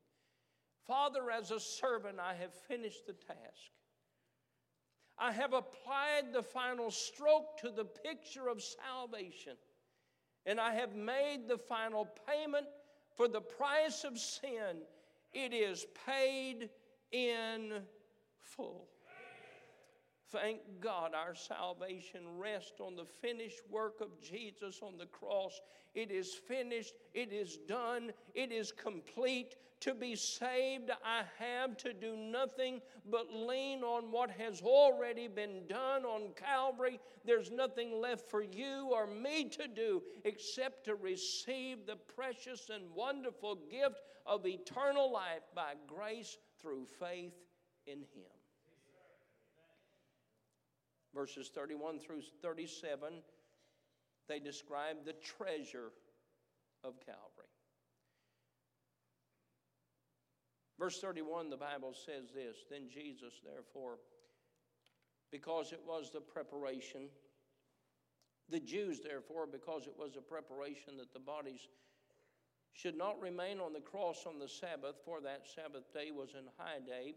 Father, 0.86 1.30
as 1.30 1.50
a 1.50 1.60
servant, 1.60 2.18
I 2.18 2.34
have 2.34 2.52
finished 2.52 3.06
the 3.06 3.12
task. 3.12 3.70
I 5.18 5.32
have 5.32 5.52
applied 5.52 6.32
the 6.32 6.42
final 6.42 6.90
stroke 6.90 7.58
to 7.58 7.70
the 7.70 7.84
picture 7.84 8.48
of 8.48 8.62
salvation. 8.62 9.56
and 10.46 10.60
I 10.60 10.74
have 10.74 10.94
made 10.94 11.48
the 11.48 11.56
final 11.56 12.06
payment 12.26 12.66
for 13.16 13.28
the 13.28 13.40
price 13.40 14.04
of 14.04 14.18
sin. 14.18 14.82
It 15.32 15.52
is 15.52 15.86
paid 16.06 16.70
in 17.12 17.82
full. 18.40 18.88
Thank 20.30 20.60
God 20.80 21.12
our 21.14 21.34
salvation 21.34 22.22
rests 22.38 22.80
on 22.80 22.96
the 22.96 23.04
finished 23.04 23.60
work 23.70 24.00
of 24.00 24.20
Jesus 24.20 24.80
on 24.82 24.98
the 24.98 25.06
cross. 25.06 25.60
It 25.94 26.10
is 26.10 26.34
finished, 26.34 26.94
it 27.12 27.32
is 27.32 27.58
done, 27.68 28.10
it 28.34 28.50
is 28.50 28.72
complete. 28.72 29.54
To 29.84 29.94
be 29.94 30.14
saved, 30.14 30.90
I 31.04 31.22
have 31.38 31.76
to 31.78 31.92
do 31.92 32.16
nothing 32.16 32.80
but 33.10 33.32
lean 33.32 33.82
on 33.82 34.10
what 34.10 34.30
has 34.30 34.60
already 34.60 35.28
been 35.28 35.62
done 35.68 36.04
on 36.04 36.32
Calvary. 36.36 37.00
There's 37.24 37.50
nothing 37.50 38.00
left 38.00 38.30
for 38.30 38.42
you 38.42 38.90
or 38.92 39.06
me 39.06 39.48
to 39.50 39.68
do 39.68 40.02
except 40.24 40.84
to 40.86 40.94
receive 40.94 41.86
the 41.86 41.96
precious 41.96 42.70
and 42.70 42.84
wonderful 42.94 43.56
gift 43.70 44.00
of 44.26 44.46
eternal 44.46 45.12
life 45.12 45.42
by 45.54 45.74
grace 45.86 46.36
through 46.60 46.86
faith 46.98 47.34
in 47.86 47.98
Him 47.98 48.34
verses 51.14 51.48
31 51.54 52.00
through 52.00 52.22
37, 52.42 53.14
they 54.28 54.40
describe 54.40 55.04
the 55.04 55.14
treasure 55.14 55.92
of 56.82 56.94
Calvary. 57.06 57.46
Verse 60.78 61.00
31, 61.00 61.50
the 61.50 61.56
Bible 61.56 61.94
says 61.94 62.30
this 62.34 62.56
Then 62.70 62.88
Jesus, 62.92 63.34
therefore, 63.44 63.98
because 65.30 65.72
it 65.72 65.80
was 65.86 66.10
the 66.12 66.20
preparation, 66.20 67.08
the 68.48 68.60
Jews, 68.60 69.00
therefore, 69.00 69.46
because 69.50 69.86
it 69.86 69.94
was 69.96 70.16
a 70.16 70.20
preparation 70.20 70.96
that 70.98 71.12
the 71.12 71.20
bodies 71.20 71.68
should 72.72 72.96
not 72.96 73.20
remain 73.20 73.60
on 73.60 73.72
the 73.72 73.80
cross 73.80 74.24
on 74.26 74.38
the 74.38 74.48
Sabbath, 74.48 74.96
for 75.04 75.20
that 75.20 75.46
Sabbath 75.54 75.92
day 75.92 76.10
was 76.10 76.34
an 76.34 76.46
high 76.58 76.80
day, 76.80 77.14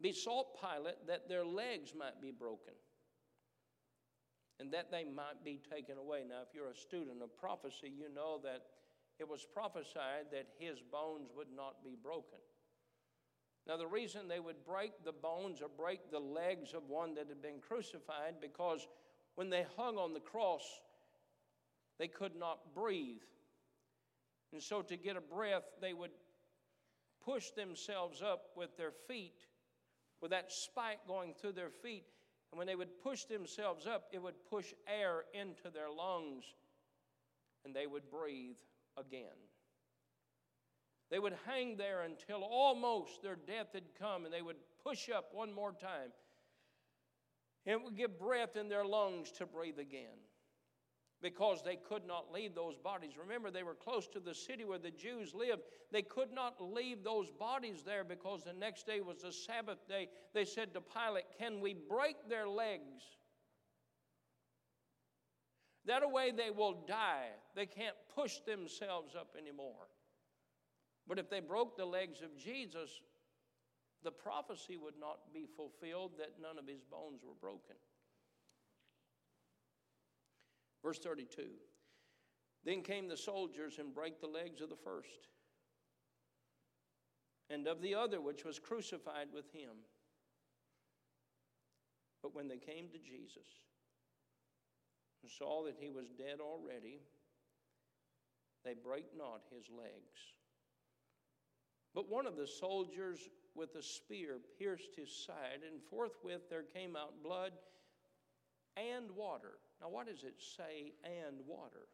besought 0.00 0.46
Pilate 0.60 1.06
that 1.06 1.28
their 1.28 1.44
legs 1.44 1.92
might 1.96 2.20
be 2.20 2.30
broken 2.30 2.72
and 4.58 4.72
that 4.72 4.90
they 4.90 5.04
might 5.04 5.44
be 5.44 5.60
taken 5.70 5.98
away. 5.98 6.22
Now, 6.26 6.40
if 6.40 6.54
you're 6.54 6.70
a 6.70 6.76
student 6.76 7.22
of 7.22 7.36
prophecy, 7.36 7.92
you 7.94 8.12
know 8.12 8.40
that 8.42 8.62
it 9.18 9.28
was 9.28 9.46
prophesied 9.52 10.26
that 10.32 10.46
his 10.58 10.78
bones 10.80 11.30
would 11.36 11.48
not 11.54 11.82
be 11.82 11.96
broken. 12.00 12.38
Now, 13.66 13.76
the 13.76 13.86
reason 13.86 14.28
they 14.28 14.40
would 14.40 14.64
break 14.64 14.92
the 15.04 15.12
bones 15.12 15.60
or 15.60 15.68
break 15.68 16.10
the 16.10 16.20
legs 16.20 16.72
of 16.72 16.88
one 16.88 17.14
that 17.14 17.28
had 17.28 17.42
been 17.42 17.60
crucified, 17.60 18.34
because 18.40 18.86
when 19.34 19.50
they 19.50 19.66
hung 19.76 19.96
on 19.96 20.12
the 20.12 20.20
cross, 20.20 20.62
they 21.98 22.06
could 22.06 22.36
not 22.36 22.74
breathe. 22.74 23.22
And 24.52 24.62
so, 24.62 24.82
to 24.82 24.96
get 24.96 25.16
a 25.16 25.20
breath, 25.20 25.64
they 25.80 25.94
would 25.94 26.12
push 27.24 27.50
themselves 27.50 28.22
up 28.22 28.50
with 28.56 28.76
their 28.76 28.92
feet, 29.08 29.46
with 30.20 30.30
that 30.30 30.52
spike 30.52 31.00
going 31.08 31.34
through 31.34 31.52
their 31.52 31.70
feet, 31.70 32.04
and 32.52 32.58
when 32.58 32.66
they 32.66 32.76
would 32.76 33.00
push 33.02 33.24
themselves 33.24 33.86
up, 33.86 34.04
it 34.12 34.22
would 34.22 34.34
push 34.48 34.72
air 34.86 35.24
into 35.34 35.70
their 35.72 35.90
lungs 35.90 36.44
and 37.64 37.74
they 37.74 37.86
would 37.86 38.08
breathe 38.10 38.56
again. 38.96 39.36
They 41.10 41.18
would 41.18 41.34
hang 41.46 41.76
there 41.76 42.02
until 42.02 42.42
almost 42.42 43.22
their 43.22 43.36
death 43.36 43.68
had 43.74 43.84
come 43.98 44.24
and 44.24 44.34
they 44.34 44.42
would 44.42 44.56
push 44.82 45.08
up 45.08 45.28
one 45.32 45.52
more 45.52 45.72
time. 45.72 46.12
And 47.64 47.74
it 47.74 47.84
would 47.84 47.96
give 47.96 48.18
breath 48.18 48.56
in 48.56 48.68
their 48.68 48.84
lungs 48.84 49.30
to 49.32 49.46
breathe 49.46 49.78
again 49.78 50.18
because 51.22 51.62
they 51.64 51.76
could 51.76 52.06
not 52.06 52.32
leave 52.32 52.54
those 52.54 52.76
bodies. 52.76 53.12
Remember, 53.18 53.50
they 53.50 53.62
were 53.62 53.74
close 53.74 54.06
to 54.08 54.20
the 54.20 54.34
city 54.34 54.64
where 54.64 54.78
the 54.78 54.90
Jews 54.90 55.34
lived. 55.34 55.62
They 55.90 56.02
could 56.02 56.32
not 56.32 56.60
leave 56.60 57.02
those 57.02 57.30
bodies 57.30 57.82
there 57.84 58.04
because 58.04 58.44
the 58.44 58.52
next 58.52 58.86
day 58.86 59.00
was 59.00 59.22
the 59.22 59.32
Sabbath 59.32 59.88
day. 59.88 60.08
They 60.34 60.44
said 60.44 60.74
to 60.74 60.80
Pilate, 60.80 61.24
Can 61.38 61.60
we 61.60 61.74
break 61.74 62.28
their 62.28 62.48
legs? 62.48 63.02
That 65.86 66.10
way 66.10 66.32
they 66.36 66.50
will 66.50 66.84
die. 66.86 67.28
They 67.54 67.66
can't 67.66 67.94
push 68.14 68.38
themselves 68.40 69.14
up 69.14 69.36
anymore. 69.38 69.88
But 71.06 71.18
if 71.18 71.30
they 71.30 71.40
broke 71.40 71.76
the 71.76 71.84
legs 71.84 72.22
of 72.22 72.36
Jesus, 72.36 72.90
the 74.02 74.10
prophecy 74.10 74.76
would 74.76 74.98
not 74.98 75.32
be 75.32 75.46
fulfilled 75.56 76.12
that 76.18 76.34
none 76.42 76.58
of 76.58 76.66
his 76.66 76.82
bones 76.82 77.22
were 77.24 77.34
broken. 77.40 77.76
Verse 80.82 80.98
32 80.98 81.42
Then 82.64 82.82
came 82.82 83.08
the 83.08 83.16
soldiers 83.16 83.78
and 83.78 83.94
brake 83.94 84.20
the 84.20 84.26
legs 84.26 84.60
of 84.60 84.70
the 84.70 84.76
first 84.76 85.28
and 87.48 87.68
of 87.68 87.80
the 87.80 87.94
other 87.94 88.20
which 88.20 88.44
was 88.44 88.58
crucified 88.58 89.28
with 89.32 89.52
him. 89.52 89.76
But 92.22 92.34
when 92.34 92.48
they 92.48 92.58
came 92.58 92.88
to 92.88 92.98
Jesus 92.98 93.46
and 95.26 95.32
saw 95.32 95.64
that 95.64 95.74
he 95.80 95.90
was 95.90 96.06
dead 96.16 96.38
already, 96.40 97.00
they 98.64 98.74
brake 98.74 99.10
not 99.18 99.40
his 99.52 99.64
legs. 99.76 100.20
But 101.96 102.08
one 102.08 102.26
of 102.26 102.36
the 102.36 102.46
soldiers 102.46 103.18
with 103.56 103.74
a 103.74 103.82
spear 103.82 104.36
pierced 104.56 104.94
his 104.96 105.10
side, 105.10 105.62
and 105.68 105.82
forthwith 105.90 106.48
there 106.48 106.62
came 106.62 106.94
out 106.94 107.24
blood 107.24 107.50
and 108.76 109.10
water. 109.16 109.54
Now, 109.80 109.88
what 109.88 110.06
does 110.06 110.22
it 110.22 110.36
say, 110.56 110.92
and 111.02 111.40
water? 111.44 111.88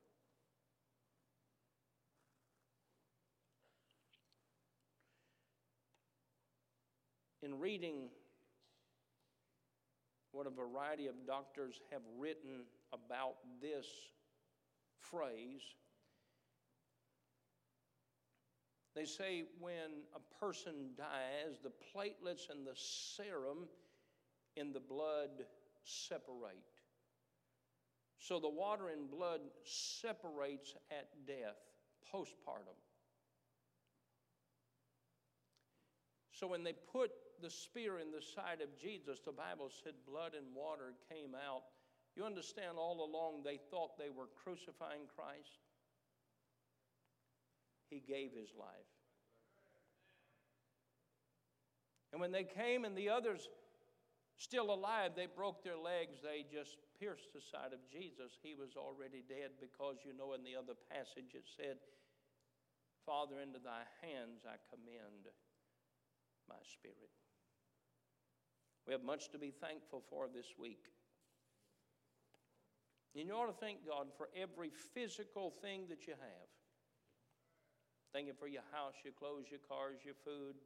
In 7.42 7.58
reading 7.58 8.10
what 10.32 10.46
a 10.46 10.50
variety 10.50 11.06
of 11.06 11.14
doctors 11.26 11.80
have 11.90 12.02
written 12.18 12.64
about 12.92 13.37
this 13.61 13.87
phrase, 15.00 15.62
they 18.94 19.05
say 19.05 19.44
when 19.59 20.05
a 20.14 20.44
person 20.44 20.90
dies, 20.96 21.59
the 21.62 21.70
platelets 21.70 22.50
and 22.50 22.66
the 22.66 22.76
serum 22.76 23.66
in 24.57 24.72
the 24.72 24.81
blood 24.81 25.31
separate. 25.85 26.57
So 28.18 28.38
the 28.38 28.48
water 28.48 28.88
and 28.88 29.11
blood 29.11 29.40
separates 29.64 30.74
at 30.90 31.09
death, 31.26 31.57
postpartum. 32.12 32.76
So 36.31 36.46
when 36.46 36.62
they 36.62 36.74
put 36.92 37.11
the 37.40 37.50
spear 37.50 37.98
in 37.98 38.11
the 38.11 38.22
side 38.22 38.61
of 38.62 38.78
Jesus, 38.81 39.20
the 39.24 39.33
Bible 39.33 39.70
said 39.83 39.94
blood 40.07 40.33
and 40.37 40.55
water 40.55 40.94
came 41.09 41.35
out. 41.35 41.62
You 42.16 42.25
understand, 42.25 42.77
all 42.77 43.05
along 43.05 43.42
they 43.44 43.59
thought 43.70 43.96
they 43.96 44.11
were 44.11 44.29
crucifying 44.44 45.09
Christ. 45.16 45.61
He 47.88 48.01
gave 48.01 48.33
his 48.33 48.51
life. 48.59 48.92
And 52.12 52.20
when 52.20 52.33
they 52.33 52.44
came 52.44 52.85
and 52.85 52.96
the 52.96 53.09
others 53.09 53.48
still 54.37 54.72
alive, 54.72 55.12
they 55.16 55.27
broke 55.27 55.64
their 55.64 55.79
legs, 55.79 56.20
they 56.22 56.44
just 56.53 56.77
pierced 57.01 57.33
the 57.33 57.40
side 57.40 57.72
of 57.72 57.81
Jesus, 57.90 58.37
he 58.42 58.55
was 58.55 58.77
already 58.77 59.25
dead 59.27 59.57
because 59.61 59.96
you 60.05 60.12
know 60.12 60.35
in 60.35 60.44
the 60.44 60.55
other 60.55 60.77
passage 60.92 61.33
it 61.35 61.48
said, 61.57 61.81
Father, 63.07 63.40
into 63.40 63.59
thy 63.59 63.83
hands 64.05 64.44
I 64.44 64.61
commend 64.68 65.33
my 66.48 66.61
spirit. 66.62 67.11
We 68.87 68.92
have 68.92 69.03
much 69.03 69.31
to 69.31 69.38
be 69.38 69.51
thankful 69.51 70.03
for 70.11 70.29
this 70.29 70.55
week. 70.59 70.92
And 73.14 73.29
you 73.29 73.35
ought 73.35 73.53
to 73.53 73.61
thank 73.61 73.87
God 73.87 74.09
for 74.16 74.29
every 74.33 74.70
physical 74.94 75.53
thing 75.61 75.85
that 75.90 76.07
you 76.07 76.14
have. 76.16 76.48
Thank 78.12 78.29
Him 78.29 78.37
for 78.38 78.48
your 78.48 78.64
house, 78.72 78.94
your 79.05 79.12
clothes, 79.12 79.48
your 79.51 79.61
cars, 79.68 80.01
your 80.05 80.16
food, 80.25 80.57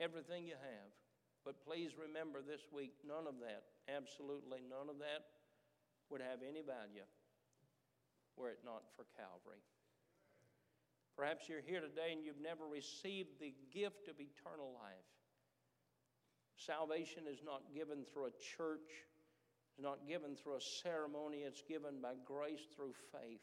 everything 0.00 0.44
you 0.44 0.58
have. 0.58 0.90
But 1.44 1.62
please 1.62 1.92
remember 1.94 2.40
this 2.42 2.66
week 2.72 2.94
none 3.06 3.26
of 3.28 3.38
that, 3.40 3.62
absolutely 3.86 4.62
none 4.66 4.88
of 4.88 4.98
that, 4.98 5.26
would 6.10 6.20
have 6.20 6.40
any 6.42 6.62
value 6.62 7.06
were 8.36 8.50
it 8.50 8.58
not 8.64 8.82
for 8.96 9.06
Calvary. 9.14 9.62
Perhaps 11.16 11.48
you're 11.48 11.62
here 11.62 11.80
today 11.80 12.10
and 12.10 12.24
you've 12.24 12.42
never 12.42 12.66
received 12.66 13.38
the 13.38 13.54
gift 13.70 14.10
of 14.10 14.18
eternal 14.18 14.74
life. 14.74 15.10
Salvation 16.58 17.24
is 17.30 17.42
not 17.44 17.62
given 17.74 18.02
through 18.02 18.26
a 18.26 18.38
church, 18.56 19.06
it's 19.74 19.82
not 19.82 20.06
given 20.06 20.36
through 20.36 20.56
a 20.56 20.60
ceremony, 20.60 21.38
it's 21.38 21.62
given 21.68 22.00
by 22.00 22.12
grace 22.24 22.60
through 22.76 22.92
faith. 23.10 23.42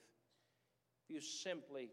If 1.03 1.15
you 1.15 1.19
simply 1.19 1.89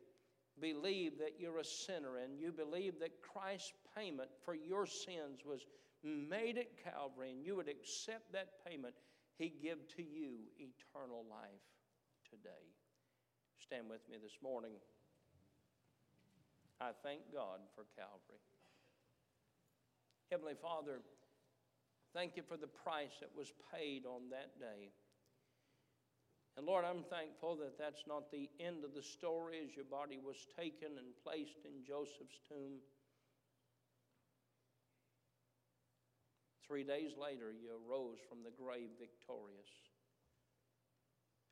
believe 0.61 1.19
that 1.19 1.35
you're 1.41 1.59
a 1.59 1.65
sinner 1.65 2.19
and 2.19 2.39
you 2.39 2.53
believe 2.53 3.01
that 3.01 3.21
Christ's 3.21 3.73
payment 3.97 4.29
for 4.45 4.55
your 4.55 4.87
sins 4.87 5.41
was 5.45 5.67
made 6.05 6.57
at 6.57 6.69
Calvary 6.85 7.31
and 7.31 7.45
you 7.45 7.57
would 7.57 7.69
accept 7.69 8.33
that 8.33 8.65
payment, 8.65 8.95
He 9.39 9.53
give 9.61 9.79
to 9.97 10.03
you 10.03 10.47
eternal 10.57 11.25
life 11.29 11.67
today. 12.31 12.71
Stand 13.59 13.89
with 13.91 14.09
me 14.09 14.19
this 14.23 14.39
morning. 14.41 14.73
I 16.81 16.91
thank 17.03 17.23
God 17.35 17.59
for 17.75 17.87
Calvary. 17.97 18.39
Heavenly 20.31 20.55
Father, 20.63 21.01
thank 22.15 22.37
you 22.37 22.43
for 22.43 22.57
the 22.57 22.67
price 22.67 23.17
that 23.21 23.31
was 23.37 23.53
paid 23.73 24.07
on 24.07 24.31
that 24.31 24.59
day. 24.59 24.91
And 26.57 26.67
Lord, 26.67 26.85
I'm 26.85 27.05
thankful 27.05 27.57
that 27.57 27.79
that's 27.79 28.03
not 28.09 28.33
the 28.33 28.51
end 28.59 28.83
of 28.83 28.95
the 28.95 29.03
story 29.03 29.61
as 29.65 29.77
your 29.77 29.85
body 29.85 30.19
was 30.19 30.37
taken 30.59 30.99
and 30.99 31.15
placed 31.23 31.63
in 31.65 31.87
Joseph's 31.87 32.41
tomb. 32.49 32.83
Three 36.67 36.83
days 36.83 37.13
later, 37.17 37.53
you 37.53 37.71
arose 37.71 38.19
from 38.29 38.39
the 38.43 38.51
grave 38.51 38.91
victorious. 38.99 39.71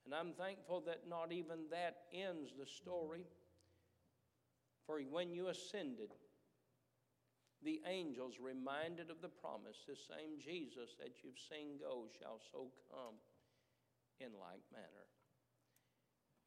And 0.04 0.14
I'm 0.14 0.32
thankful 0.32 0.82
that 0.86 1.08
not 1.08 1.32
even 1.32 1.70
that 1.70 2.02
ends 2.12 2.50
the 2.58 2.66
story. 2.66 3.24
For 4.86 5.00
when 5.00 5.32
you 5.32 5.48
ascended, 5.48 6.10
the 7.66 7.82
angels 7.90 8.38
reminded 8.40 9.10
of 9.10 9.20
the 9.20 9.28
promise, 9.28 9.82
the 9.82 9.98
same 9.98 10.38
Jesus 10.38 10.94
that 11.02 11.18
you've 11.20 11.42
seen 11.50 11.82
go 11.82 12.06
shall 12.14 12.38
so 12.54 12.70
come 12.94 13.18
in 14.22 14.30
like 14.38 14.62
manner. 14.70 15.10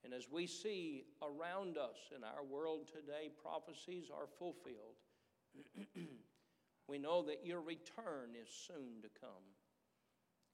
And 0.06 0.14
as 0.14 0.32
we 0.32 0.48
see 0.48 1.04
around 1.20 1.78
us 1.78 2.00
in 2.16 2.24
our 2.24 2.44
world 2.48 2.88
today, 2.88 3.28
prophecies 3.36 4.08
are 4.08 4.32
fulfilled. 4.40 4.96
we 6.88 6.98
know 6.98 7.22
that 7.24 7.46
your 7.46 7.60
return 7.60 8.32
is 8.40 8.48
soon 8.48 9.04
to 9.04 9.10
come. 9.20 9.44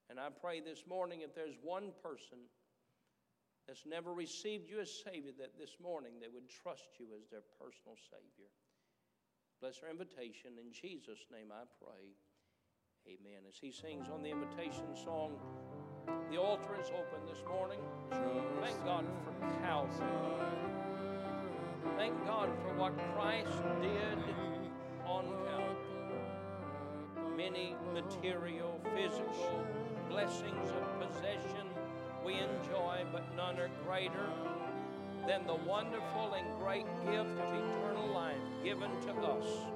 And 0.10 0.20
I 0.20 0.30
pray 0.34 0.62
this 0.62 0.84
morning 0.90 1.22
if 1.22 1.36
there's 1.36 1.62
one 1.62 1.94
person 2.02 2.50
that's 3.68 3.86
never 3.86 4.14
received 4.14 4.68
you 4.68 4.82
as 4.82 4.90
Savior, 4.90 5.32
that 5.38 5.60
this 5.60 5.78
morning 5.82 6.14
they 6.20 6.34
would 6.34 6.50
trust 6.50 6.98
you 6.98 7.06
as 7.14 7.30
their 7.30 7.46
personal 7.62 7.98
Savior. 8.10 8.50
Bless 9.62 9.80
our 9.84 9.90
invitation. 9.90 10.60
In 10.60 10.72
Jesus' 10.74 11.26
name 11.32 11.48
I 11.52 11.64
pray. 11.80 12.14
Amen. 13.08 13.44
As 13.48 13.56
he 13.60 13.72
sings 13.72 14.08
on 14.14 14.22
the 14.22 14.30
invitation 14.30 14.96
song, 14.96 15.38
the 16.30 16.38
altar 16.38 16.76
is 16.80 16.88
open 16.90 17.26
this 17.28 17.42
morning. 17.48 17.80
Thank 18.62 18.84
God 18.84 19.06
for 19.24 19.32
Calvary. 19.62 20.08
Thank 21.98 22.26
God 22.26 22.50
for 22.62 22.74
what 22.76 22.98
Christ 23.16 23.62
did 23.82 24.18
on 25.06 25.26
Calvary. 25.48 25.76
Many 27.38 27.76
material, 27.94 28.80
physical 28.96 29.64
blessings 30.10 30.70
of 30.70 31.08
possession 31.08 31.70
we 32.26 32.34
enjoy, 32.34 33.06
but 33.12 33.24
none 33.36 33.60
are 33.60 33.70
greater 33.86 34.30
than 35.28 35.46
the 35.48 35.56
wonderful 35.56 36.34
and 36.34 36.46
great 36.60 36.86
gift 37.06 37.40
of 37.40 37.54
eternal 37.54 38.08
life 38.14 38.38
given 38.64 38.90
to 39.08 39.14
us 39.22 39.75